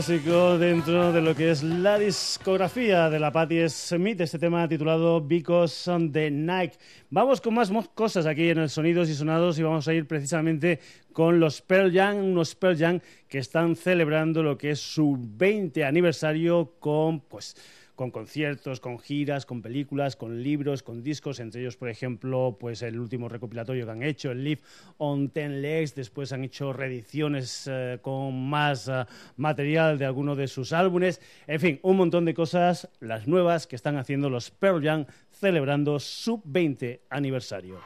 Clásico 0.00 0.56
dentro 0.56 1.12
de 1.12 1.20
lo 1.20 1.34
que 1.36 1.50
es 1.50 1.62
la 1.62 1.98
discografía 1.98 3.10
de 3.10 3.20
la 3.20 3.30
Patti 3.30 3.68
Smith, 3.68 4.18
este 4.22 4.38
tema 4.38 4.66
titulado 4.66 5.20
Because 5.20 5.90
on 5.90 6.10
the 6.10 6.30
Night. 6.30 6.72
Vamos 7.10 7.42
con 7.42 7.52
más 7.52 7.70
cosas 7.92 8.24
aquí 8.24 8.48
en 8.48 8.60
el 8.60 8.70
Sonidos 8.70 9.10
y 9.10 9.14
Sonados 9.14 9.58
y 9.58 9.62
vamos 9.62 9.86
a 9.88 9.92
ir 9.92 10.06
precisamente 10.06 10.80
con 11.12 11.38
los 11.38 11.60
Pearl 11.60 11.92
Jam, 11.92 12.16
unos 12.16 12.54
Pearl 12.54 12.78
Jam 12.78 13.00
que 13.28 13.40
están 13.40 13.76
celebrando 13.76 14.42
lo 14.42 14.56
que 14.56 14.70
es 14.70 14.80
su 14.80 15.18
20 15.20 15.84
aniversario 15.84 16.76
con, 16.80 17.20
pues, 17.20 17.54
con 18.00 18.10
conciertos, 18.10 18.80
con 18.80 18.98
giras, 18.98 19.44
con 19.44 19.60
películas, 19.60 20.16
con 20.16 20.42
libros, 20.42 20.82
con 20.82 21.02
discos, 21.02 21.38
entre 21.38 21.60
ellos, 21.60 21.76
por 21.76 21.90
ejemplo, 21.90 22.56
pues 22.58 22.80
el 22.80 22.98
último 22.98 23.28
recopilatorio 23.28 23.84
que 23.84 23.92
han 23.92 24.02
hecho, 24.02 24.30
el 24.30 24.42
Live 24.42 24.62
on 24.96 25.28
Ten 25.28 25.60
Legs, 25.60 25.94
después 25.94 26.32
han 26.32 26.42
hecho 26.42 26.72
reediciones 26.72 27.68
eh, 27.70 27.98
con 28.00 28.48
más 28.48 28.88
eh, 28.88 29.04
material 29.36 29.98
de 29.98 30.06
algunos 30.06 30.38
de 30.38 30.48
sus 30.48 30.72
álbumes, 30.72 31.20
en 31.46 31.60
fin, 31.60 31.78
un 31.82 31.98
montón 31.98 32.24
de 32.24 32.32
cosas, 32.32 32.88
las 33.00 33.28
nuevas 33.28 33.66
que 33.66 33.76
están 33.76 33.98
haciendo 33.98 34.30
los 34.30 34.50
Pearl 34.50 34.82
Jam 34.82 35.04
celebrando 35.30 36.00
su 36.00 36.40
20 36.42 37.02
aniversario. 37.10 37.80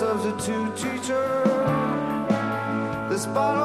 substitute 0.00 0.74
teacher. 0.76 1.44
This 3.10 3.26
bottle. 3.26 3.59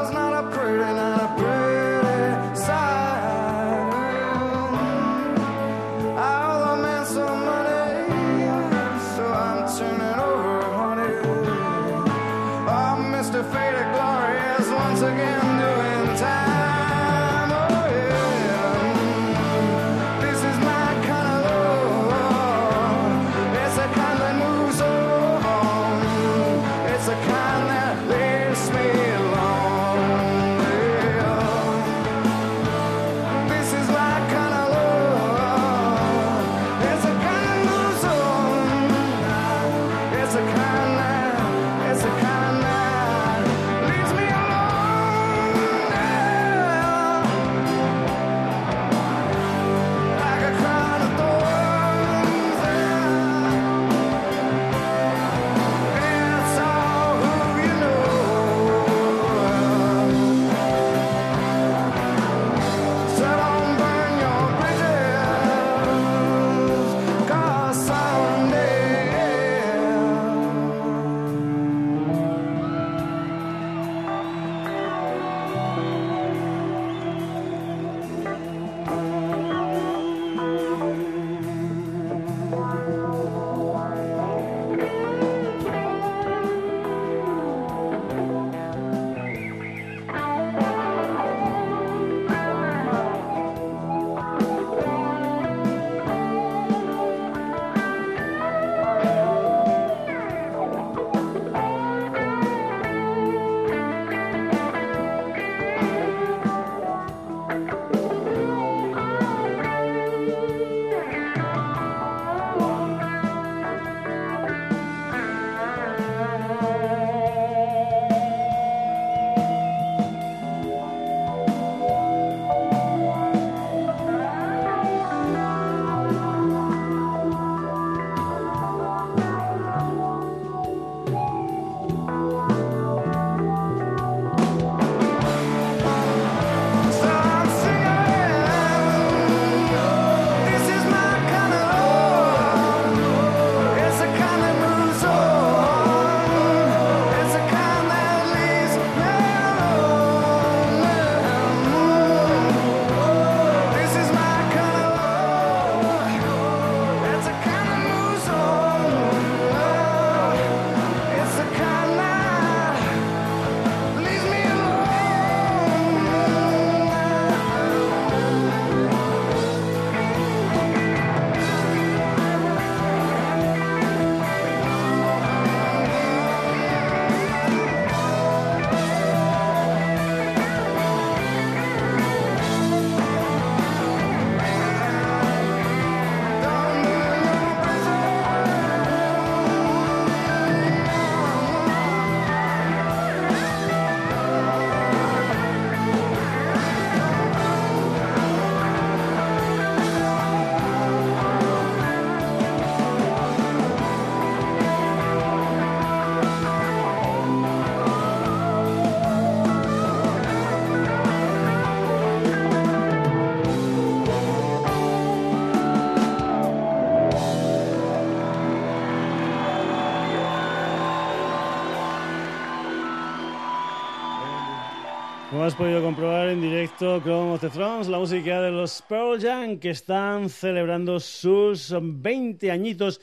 Como 225.35 225.43
has 225.43 225.53
podido 225.53 225.83
comprobar 225.83 226.29
en 226.29 226.39
directo, 226.39 227.01
Chrome 227.01 227.33
of 227.33 227.41
the 227.41 227.49
Thrones, 227.49 227.89
la 227.89 227.99
música 227.99 228.41
de 228.41 228.51
los 228.51 228.81
Pearl 228.83 229.19
Jam 229.19 229.59
que 229.59 229.71
están 229.71 230.29
celebrando 230.29 230.97
sus 231.01 231.75
20 231.77 232.51
añitos 232.51 233.01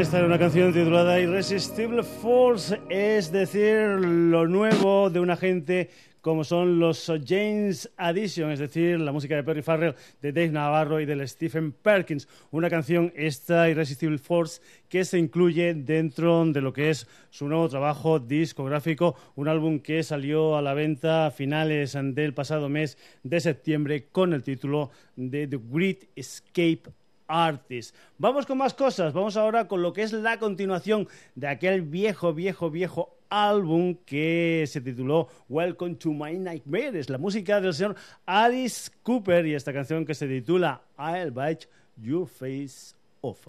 esta 0.07 0.19
era 0.19 0.29
una 0.29 0.39
canción 0.39 0.73
titulada 0.73 1.19
Irresistible 1.19 2.05
Force, 2.05 2.81
es 2.89 3.33
decir, 3.33 3.99
lo 3.99 4.47
nuevo 4.47 5.11
de 5.11 5.19
una 5.19 5.37
gente 5.37 5.91
como 6.21 6.45
son 6.45 6.79
los 6.79 7.11
James 7.27 7.91
Addition, 7.97 8.53
es 8.53 8.61
decir, 8.61 9.01
la 9.01 9.11
música 9.11 9.35
de 9.35 9.43
Perry 9.43 9.63
Farrell, 9.63 9.97
de 10.23 10.31
Dave 10.31 10.51
Navarro 10.51 11.01
y 11.01 11.07
del 11.07 11.27
Stephen 11.27 11.73
Perkins. 11.73 12.29
Una 12.53 12.71
canción, 12.71 13.13
esta 13.17 13.69
Irresistible 13.69 14.19
Force, 14.19 14.63
que 14.89 15.05
se 15.05 15.19
incluye 15.19 15.75
dentro 15.75 16.45
de 16.45 16.61
lo 16.61 16.73
que 16.73 16.91
es 16.91 17.09
su 17.31 17.49
nuevo 17.49 17.69
trabajo 17.69 18.21
discográfico, 18.21 19.17
un 19.35 19.49
álbum 19.49 19.81
que 19.81 20.05
salió 20.05 20.57
a 20.57 20.63
la 20.63 20.75
venta 20.75 21.27
a 21.27 21.31
finales 21.33 21.99
del 22.01 22.33
pasado 22.33 22.69
mes 22.69 22.97
de 23.25 23.41
septiembre 23.41 24.07
con 24.13 24.35
el 24.35 24.45
título 24.45 24.93
de 25.17 25.49
The 25.49 25.59
Great 25.69 26.05
Escape 26.15 26.93
Artist. 27.29 27.95
Vamos 28.19 28.47
con 28.47 28.59
más 28.59 28.75
cosas, 28.75 29.13
vamos 29.13 29.37
ahora 29.37 29.69
con 29.69 29.83
lo 29.83 29.93
que 29.93 30.03
es 30.03 30.13
la 30.13 30.39
continuación 30.39 31.09
de 31.35 31.49
aquel 31.49 31.83
viejo, 31.83 32.33
viejo, 32.33 32.71
viejo 32.71 33.17
álbum 33.29 33.97
que 34.05 34.65
se 34.67 34.81
tituló 34.81 35.29
Welcome 35.49 35.97
to 35.97 36.13
My 36.13 36.37
Nightmare. 36.39 36.99
Es 36.99 37.11
la 37.11 37.19
música 37.19 37.61
del 37.61 37.75
señor 37.75 37.97
Alice 38.25 38.91
Cooper 39.03 39.47
y 39.47 39.55
esta 39.55 39.73
canción 39.73 40.05
que 40.05 40.15
se 40.15 40.27
titula 40.27 40.83
I'll 40.99 41.31
Bite 41.31 41.69
Your 41.97 42.27
Face 42.27 42.95
Off. 43.21 43.47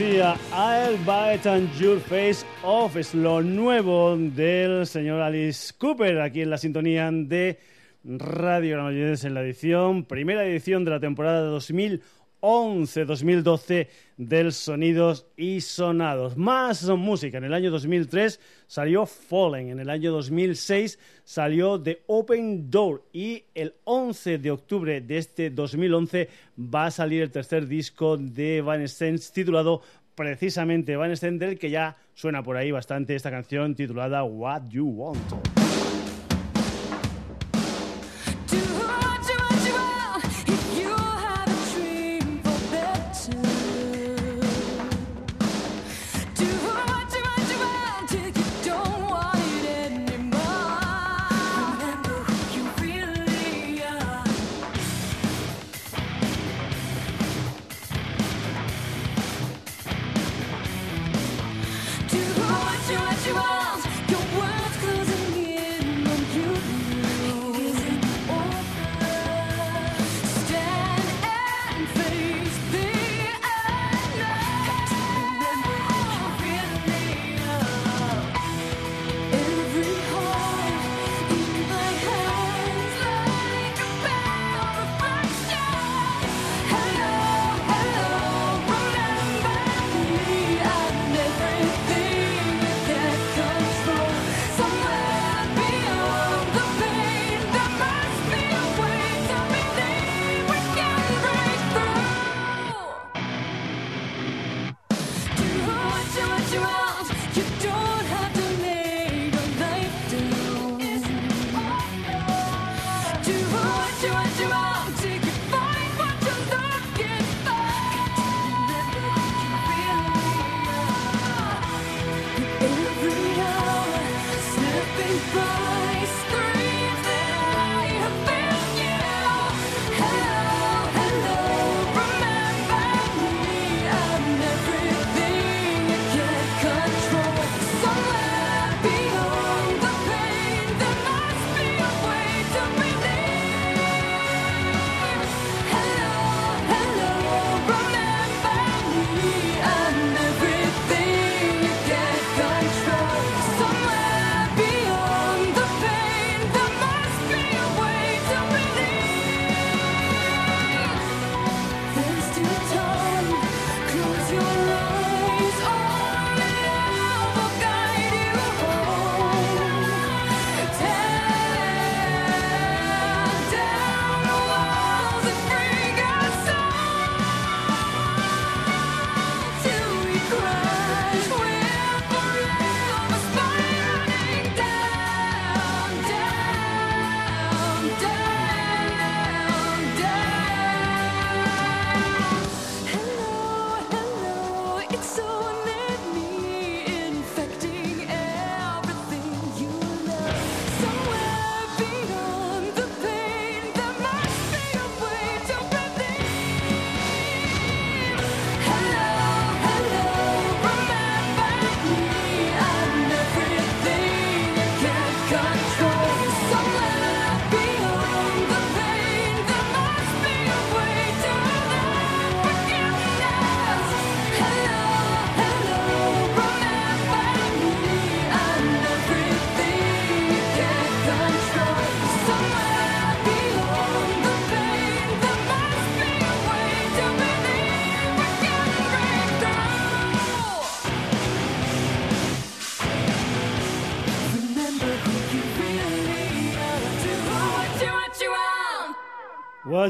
I'll 0.00 0.96
Bite 0.98 1.48
and 1.48 1.68
Your 1.76 1.98
Face 1.98 2.46
Off 2.62 2.94
es 2.94 3.14
lo 3.14 3.42
nuevo 3.42 4.16
del 4.16 4.86
señor 4.86 5.20
Alice 5.20 5.74
Cooper 5.76 6.20
aquí 6.20 6.42
en 6.42 6.50
la 6.50 6.58
sintonía 6.58 7.10
de 7.10 7.58
Radio 8.04 8.76
Granollers 8.76 9.24
en 9.24 9.34
la 9.34 9.42
edición, 9.42 10.04
primera 10.04 10.44
edición 10.46 10.84
de 10.84 10.92
la 10.92 11.00
temporada 11.00 11.40
2000. 11.40 12.00
2011-2012 12.40 13.88
del 14.16 14.52
Sonidos 14.52 15.26
y 15.36 15.60
Sonados. 15.60 16.36
Más 16.36 16.84
música. 16.84 17.38
En 17.38 17.44
el 17.44 17.54
año 17.54 17.70
2003 17.70 18.40
salió 18.66 19.06
Fallen, 19.06 19.70
en 19.70 19.80
el 19.80 19.90
año 19.90 20.12
2006 20.12 20.98
salió 21.24 21.80
The 21.80 22.02
Open 22.06 22.70
Door 22.70 23.04
y 23.12 23.44
el 23.54 23.74
11 23.84 24.38
de 24.38 24.50
octubre 24.50 25.00
de 25.00 25.18
este 25.18 25.50
2011 25.50 26.28
va 26.58 26.86
a 26.86 26.90
salir 26.90 27.22
el 27.22 27.30
tercer 27.30 27.66
disco 27.66 28.16
de 28.16 28.60
Van 28.60 28.86
Stens 28.86 29.32
titulado 29.32 29.82
precisamente 30.14 30.96
Van 30.96 31.16
Stens, 31.16 31.38
del 31.38 31.58
que 31.58 31.70
ya 31.70 31.96
suena 32.14 32.42
por 32.42 32.56
ahí 32.56 32.72
bastante 32.72 33.14
esta 33.14 33.30
canción 33.30 33.74
titulada 33.74 34.24
What 34.24 34.62
You 34.68 34.86
Want. 34.86 35.67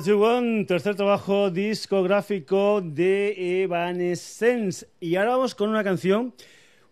You 0.08 0.64
tercer 0.66 0.94
trabajo 0.94 1.50
discográfico 1.50 2.80
de 2.80 3.62
Evanescence. 3.62 4.88
Y 5.00 5.16
ahora 5.16 5.32
vamos 5.32 5.54
con 5.54 5.68
una 5.68 5.84
canción, 5.84 6.32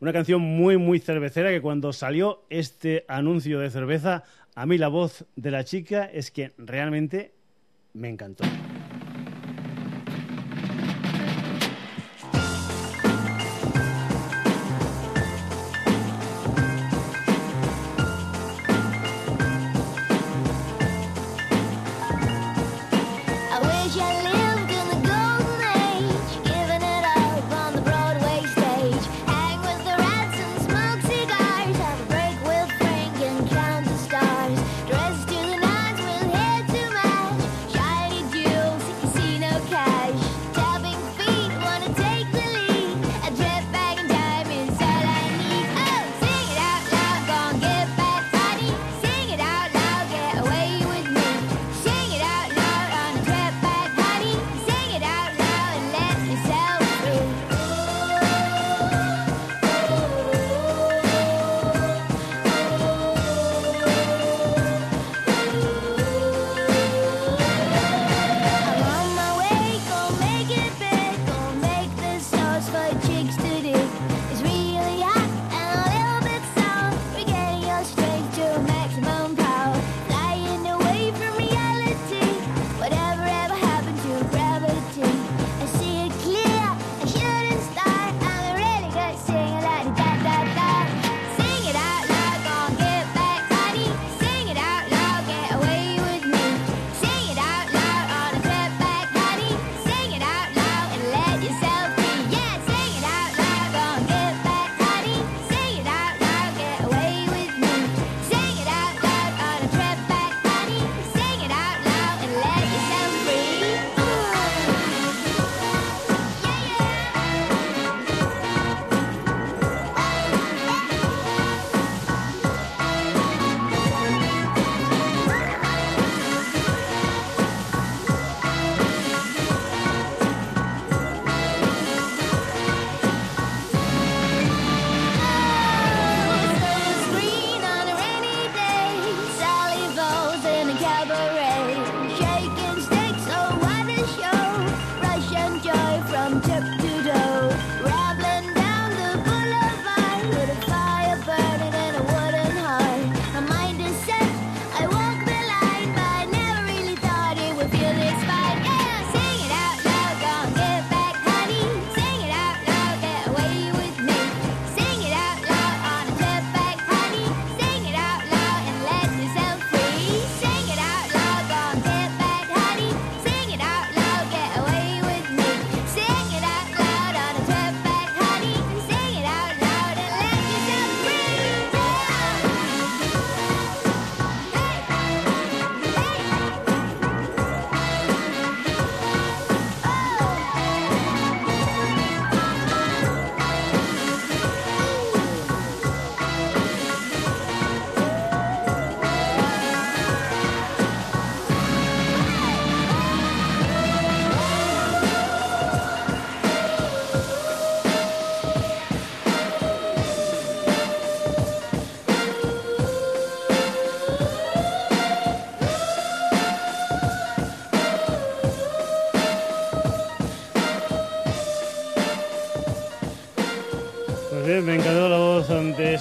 una 0.00 0.12
canción 0.12 0.42
muy, 0.42 0.76
muy 0.76 0.98
cervecera, 0.98 1.48
que 1.48 1.62
cuando 1.62 1.94
salió 1.94 2.44
este 2.50 3.06
anuncio 3.08 3.58
de 3.60 3.70
cerveza, 3.70 4.24
a 4.54 4.66
mí 4.66 4.76
la 4.76 4.88
voz 4.88 5.24
de 5.34 5.50
la 5.50 5.64
chica 5.64 6.04
es 6.04 6.30
que 6.30 6.52
realmente 6.58 7.32
me 7.94 8.10
encantó. 8.10 8.44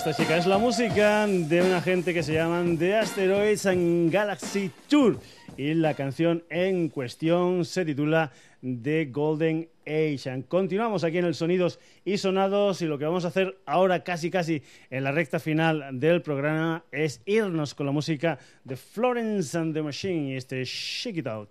esta 0.09 0.21
chica. 0.23 0.37
Es 0.37 0.45
la 0.45 0.59
música 0.59 1.25
de 1.25 1.61
una 1.63 1.81
gente 1.81 2.13
que 2.13 2.21
se 2.21 2.33
llaman 2.33 2.77
The 2.77 2.95
Asteroids 2.95 3.65
and 3.65 4.11
Galaxy 4.11 4.69
Tour. 4.87 5.19
Y 5.57 5.73
la 5.73 5.95
canción 5.95 6.43
en 6.51 6.89
cuestión 6.89 7.65
se 7.65 7.85
titula 7.85 8.31
The 8.61 9.05
Golden 9.05 9.67
Age. 9.87 10.43
Continuamos 10.47 11.03
aquí 11.03 11.17
en 11.17 11.25
el 11.25 11.33
Sonidos 11.33 11.79
y 12.03 12.19
Sonados 12.19 12.83
y 12.83 12.85
lo 12.85 12.99
que 12.99 13.05
vamos 13.05 13.25
a 13.25 13.29
hacer 13.29 13.57
ahora 13.65 14.03
casi 14.03 14.29
casi 14.29 14.61
en 14.91 15.03
la 15.03 15.11
recta 15.11 15.39
final 15.39 15.99
del 15.99 16.21
programa 16.21 16.83
es 16.91 17.21
irnos 17.25 17.73
con 17.73 17.87
la 17.87 17.91
música 17.91 18.37
de 18.63 18.75
Florence 18.75 19.57
and 19.57 19.73
the 19.73 19.81
Machine 19.81 20.33
y 20.33 20.35
este 20.35 20.63
Shake 20.65 21.17
It 21.17 21.27
Out. 21.27 21.49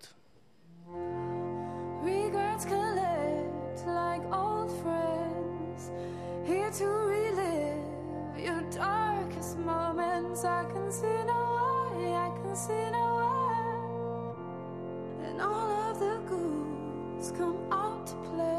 Regrets 2.05 2.67
collect 2.67 3.85
like 3.87 4.23
old 4.31 4.71
friends 4.81 5.91
here 6.47 6.71
to 6.71 7.24
darkest 8.75 9.59
moments, 9.59 10.45
I 10.45 10.65
can 10.65 10.91
see 10.91 11.25
no 11.27 11.91
way, 11.97 12.13
I 12.13 12.31
can 12.43 12.57
see 12.57 12.91
no 12.91 14.35
way. 15.21 15.29
And 15.29 15.41
all 15.41 15.91
of 15.91 15.99
the 16.01 16.21
ghouls 16.29 17.33
come 17.37 17.59
out 17.71 18.07
to 18.09 18.15
play. 18.31 18.54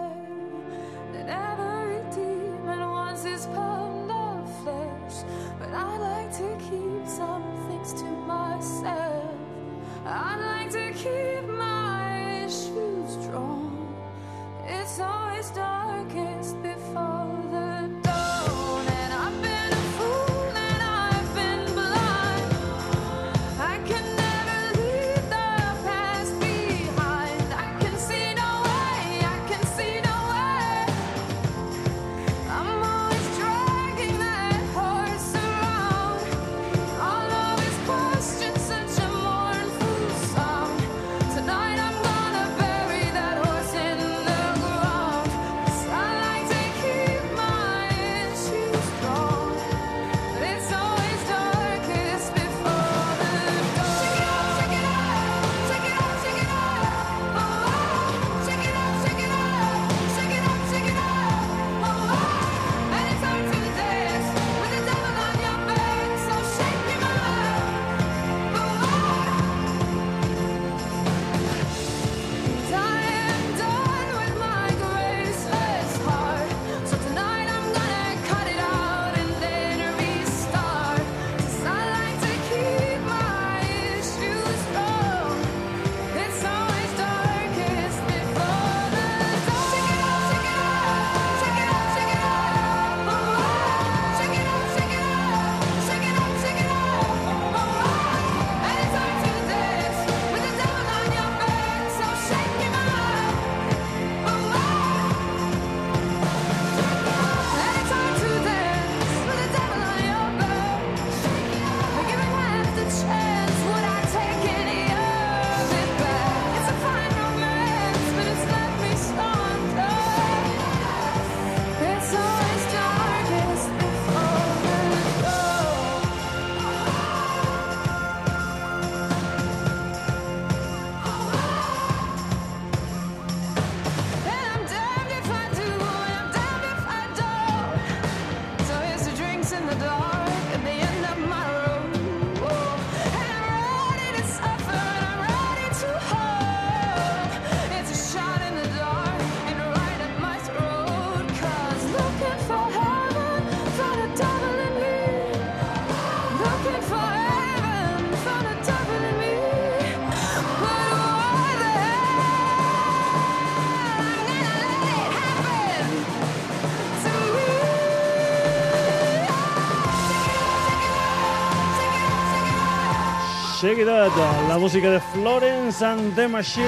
Shake 173.65 173.81
It 173.81 173.87
la 173.87 174.59
música 174.59 174.91
de 174.91 174.99
Florence 174.99 175.83
and 175.83 176.13
the 176.13 176.27
Machine. 176.27 176.67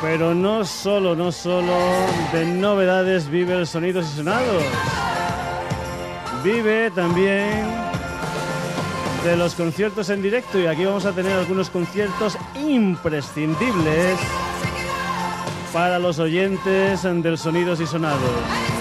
Pero 0.00 0.34
no 0.34 0.64
solo, 0.64 1.14
no 1.14 1.30
solo 1.30 1.74
de 2.32 2.46
novedades 2.46 3.28
vive 3.28 3.52
el 3.52 3.66
Sonidos 3.66 4.06
y 4.06 4.16
Sonados. 4.16 4.62
Vive 6.42 6.90
también 6.92 7.68
de 9.22 9.36
los 9.36 9.54
conciertos 9.54 10.08
en 10.08 10.22
directo 10.22 10.58
y 10.58 10.64
aquí 10.64 10.86
vamos 10.86 11.04
a 11.04 11.12
tener 11.12 11.32
algunos 11.32 11.68
conciertos 11.68 12.38
imprescindibles 12.54 14.18
para 15.74 15.98
los 15.98 16.18
oyentes 16.20 17.02
del 17.02 17.36
Sonidos 17.36 17.82
y 17.82 17.86
Sonados. 17.86 18.77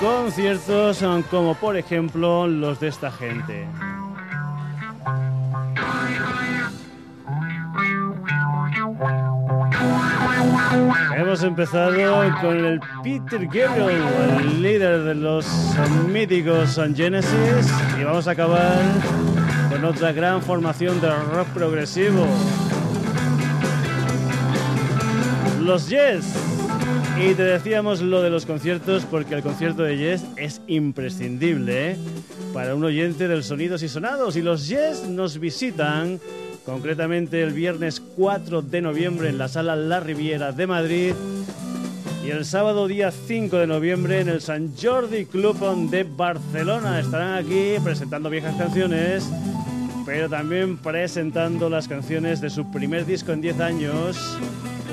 Conciertos 0.00 1.04
como 1.30 1.54
por 1.54 1.76
ejemplo 1.76 2.46
los 2.46 2.80
de 2.80 2.88
esta 2.88 3.12
gente. 3.12 3.66
Hemos 11.16 11.42
empezado 11.42 11.92
con 12.40 12.64
el 12.64 12.80
Peter 13.02 13.46
Gabriel, 13.46 14.02
el 14.40 14.62
líder 14.62 15.02
de 15.02 15.14
los 15.14 15.46
míticos 16.08 16.80
Genesis, 16.96 17.70
y 18.00 18.04
vamos 18.04 18.26
a 18.26 18.30
acabar 18.30 18.80
con 19.70 19.84
otra 19.84 20.12
gran 20.12 20.40
formación 20.40 20.98
de 21.02 21.08
rock 21.24 21.48
progresivo. 21.48 22.26
Los 25.60 25.88
Yes. 25.90 26.59
Y 27.22 27.34
te 27.34 27.42
decíamos 27.42 28.00
lo 28.00 28.22
de 28.22 28.30
los 28.30 28.46
conciertos 28.46 29.04
porque 29.04 29.34
el 29.34 29.42
concierto 29.42 29.82
de 29.82 29.98
Yes 29.98 30.24
es 30.36 30.62
imprescindible 30.66 31.92
¿eh? 31.92 31.96
para 32.54 32.74
un 32.74 32.82
oyente 32.82 33.28
del 33.28 33.44
Sonidos 33.44 33.82
y 33.82 33.90
Sonados. 33.90 34.36
Y 34.36 34.42
los 34.42 34.68
Yes 34.68 35.06
nos 35.06 35.38
visitan 35.38 36.18
concretamente 36.64 37.42
el 37.42 37.52
viernes 37.52 38.00
4 38.00 38.62
de 38.62 38.80
noviembre 38.80 39.28
en 39.28 39.36
la 39.36 39.48
sala 39.48 39.76
La 39.76 40.00
Riviera 40.00 40.52
de 40.52 40.66
Madrid 40.66 41.12
y 42.24 42.30
el 42.30 42.46
sábado 42.46 42.88
día 42.88 43.10
5 43.10 43.54
de 43.58 43.66
noviembre 43.66 44.20
en 44.20 44.30
el 44.30 44.40
San 44.40 44.72
Jordi 44.74 45.26
Club 45.26 45.90
de 45.90 46.04
Barcelona. 46.04 47.00
Estarán 47.00 47.34
aquí 47.34 47.74
presentando 47.84 48.30
viejas 48.30 48.56
canciones, 48.56 49.28
pero 50.06 50.30
también 50.30 50.78
presentando 50.78 51.68
las 51.68 51.86
canciones 51.86 52.40
de 52.40 52.48
su 52.48 52.70
primer 52.72 53.04
disco 53.04 53.32
en 53.32 53.42
10 53.42 53.60
años, 53.60 54.38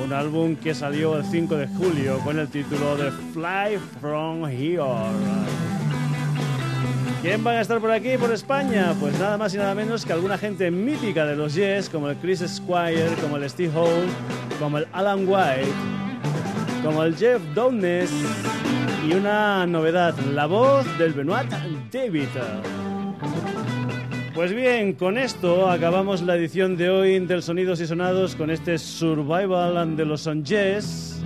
un 0.04 0.14
álbum 0.14 0.56
que 0.56 0.74
salió 0.74 1.18
el 1.18 1.26
5 1.26 1.56
de 1.56 1.68
julio 1.68 2.20
con 2.20 2.40
el 2.40 2.48
título 2.48 2.96
de 2.98 3.12
Fly 3.34 3.78
From 4.00 4.46
Here. 4.46 4.82
¿Quién 7.22 7.44
van 7.44 7.56
a 7.56 7.62
estar 7.62 7.80
por 7.80 7.92
aquí, 7.92 8.18
por 8.18 8.32
España? 8.32 8.94
Pues 9.00 9.20
nada 9.20 9.38
más 9.38 9.54
y 9.54 9.58
nada 9.58 9.74
menos 9.76 10.06
que 10.06 10.14
alguna 10.14 10.38
gente 10.38 10.70
mítica 10.72 11.26
de 11.26 11.36
los 11.36 11.56
Yes, 11.56 11.90
como 11.90 12.10
el 12.10 12.18
Chris 12.18 12.44
Squire, 12.48 13.10
como 13.22 13.38
el 13.38 13.50
Steve 13.50 13.72
Howe, 13.76 14.06
como 14.60 14.78
el 14.78 14.88
Alan 14.94 15.28
White, 15.28 15.72
como 16.84 17.04
el 17.04 17.16
Jeff 17.16 17.42
Downes 17.54 18.12
y 19.08 19.14
una 19.14 19.66
novedad, 19.66 20.16
la 20.34 20.46
voz 20.46 20.86
del 20.98 21.14
Benoit 21.14 21.50
David. 21.92 22.28
Pues 24.38 24.54
bien, 24.54 24.94
con 24.94 25.18
esto 25.18 25.68
acabamos 25.68 26.22
la 26.22 26.36
edición 26.36 26.78
de 26.78 26.92
hoy 26.92 27.20
del 27.26 27.42
Sonidos 27.42 27.82
y 27.82 27.88
Sonados 27.88 28.36
con 28.36 28.52
este 28.52 28.78
Survival 28.78 29.98
de 29.98 30.06
los 30.06 30.22
Son 30.22 30.46
Yes. 30.46 31.20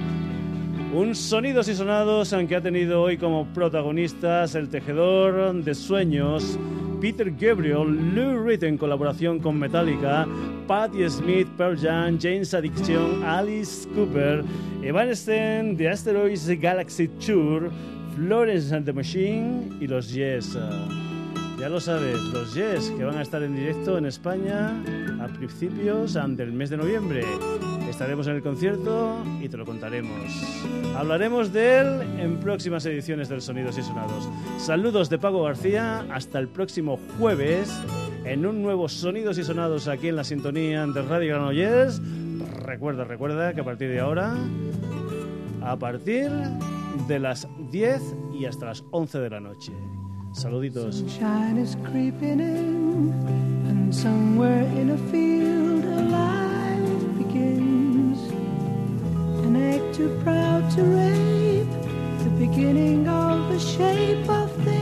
Un 0.94 1.14
Sonidos 1.14 1.68
y 1.68 1.76
Sonados 1.76 2.34
que 2.48 2.56
ha 2.56 2.62
tenido 2.62 3.02
hoy 3.02 3.18
como 3.18 3.48
protagonistas 3.48 4.56
el 4.56 4.70
tejedor 4.70 5.54
de 5.62 5.76
sueños 5.76 6.58
Peter 7.02 7.30
Gabriel, 7.32 8.16
Lou 8.16 8.46
Reed 8.46 8.64
en 8.64 8.78
colaboración 8.78 9.40
con 9.40 9.60
Metallica, 9.60 10.26
Patti 10.66 11.10
Smith, 11.10 11.50
Pearl 11.58 11.78
Jam, 11.78 12.18
James 12.18 12.54
Addiction, 12.54 13.26
Alice 13.26 13.90
Cooper, 13.90 14.42
Evanescence, 14.84 15.76
The 15.78 15.90
Asteroids 15.90 16.48
Galaxy 16.62 17.10
Tour, 17.20 17.72
Florence 18.16 18.74
and 18.74 18.86
the 18.86 18.94
Machine 18.94 19.70
y 19.82 19.88
los 19.88 20.14
Yes. 20.14 20.56
Ya 21.62 21.70
lo 21.70 21.80
sabes, 21.80 22.20
los 22.34 22.56
Yes 22.56 22.90
que 22.98 23.04
van 23.04 23.20
a 23.20 23.22
estar 23.22 23.44
en 23.44 23.56
directo 23.56 23.96
en 23.96 24.08
España 24.08 24.84
a 25.22 25.28
principios 25.28 26.16
del 26.16 26.54
mes 26.54 26.72
de 26.72 26.78
noviembre. 26.78 27.24
Estaremos 27.88 28.26
en 28.26 28.38
el 28.38 28.42
concierto 28.42 29.24
y 29.40 29.48
te 29.48 29.58
lo 29.58 29.66
contaremos. 29.68 30.12
Hablaremos 30.98 31.54
de 31.54 31.82
él 31.82 32.02
en 32.18 32.40
próximas 32.40 32.84
ediciones 32.88 33.30
del 33.30 33.44
Sonidos 33.44 33.78
y 33.78 33.84
Sonados. 33.84 34.28
Saludos 34.58 35.12
de 35.12 35.20
Pago 35.20 35.44
García, 35.44 36.04
hasta 36.12 36.40
el 36.40 36.48
próximo 36.48 37.00
jueves 37.20 37.72
en 38.26 38.48
un 38.48 38.64
nuevo 38.64 38.90
Sonidos 38.90 39.38
y 39.38 39.44
Sonados 39.44 39.88
aquí 39.88 40.08
en 40.08 40.16
la 40.16 40.24
sintonía 40.24 40.88
de 40.88 41.04
Radio 41.04 41.36
Granollers. 41.36 42.02
Recuerda, 42.64 43.04
recuerda 43.04 43.54
que 43.54 43.62
a 43.62 43.66
partir 43.66 43.90
de 43.90 44.00
ahora, 44.00 44.36
a 45.62 45.78
partir 45.78 46.32
de 47.08 47.20
las 47.20 47.48
10 47.70 48.02
y 48.34 48.46
hasta 48.46 48.66
las 48.66 48.84
11 48.90 49.20
de 49.20 49.30
la 49.30 49.40
noche. 49.40 49.74
Saluditos. 50.34 50.94
Sunshine 50.94 51.58
is 51.58 51.76
creeping 51.84 52.40
in, 52.40 53.14
and 53.68 53.94
somewhere 53.94 54.64
in 54.80 54.92
a 54.92 54.98
field 55.12 55.84
a 55.84 56.02
life 56.10 57.18
begins. 57.18 58.20
An 59.46 59.56
egg 59.56 59.94
too 59.94 60.10
proud 60.24 60.70
to 60.72 60.84
rape, 60.84 61.68
the 62.24 62.30
beginning 62.40 63.08
of 63.08 63.50
the 63.52 63.60
shape 63.60 64.30
of 64.30 64.52
things 64.64 64.81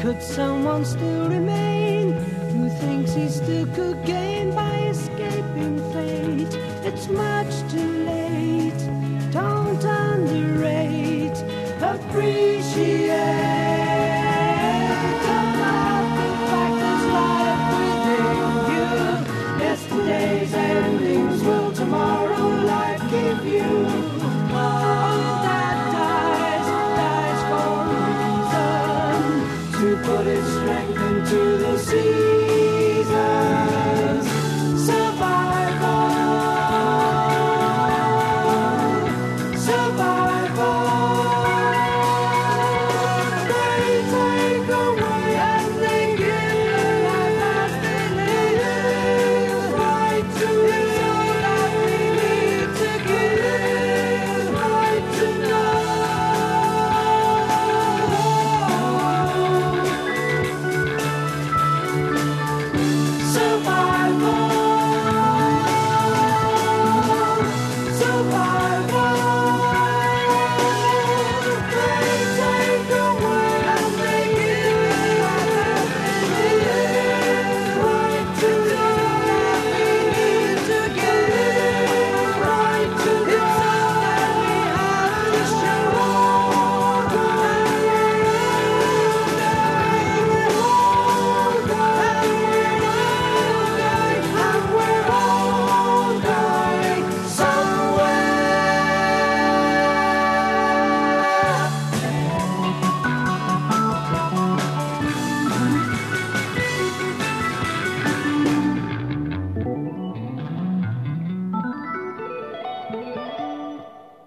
Could 0.00 0.22
someone 0.22 0.86
still 0.86 1.28
remain 1.28 2.12
who 2.54 2.70
thinks 2.70 3.12
he 3.12 3.28
still 3.28 3.66
could 3.74 4.02
gain 4.06 4.54
by 4.54 4.78
escaping 4.88 5.76
fate. 5.92 6.54
It's 6.84 7.06
much 7.08 7.52
too 7.70 7.92
late. 8.06 9.30
Don't 9.30 9.84
underrate, 9.84 11.36
appreciate. 11.82 12.99
see. 31.90 32.29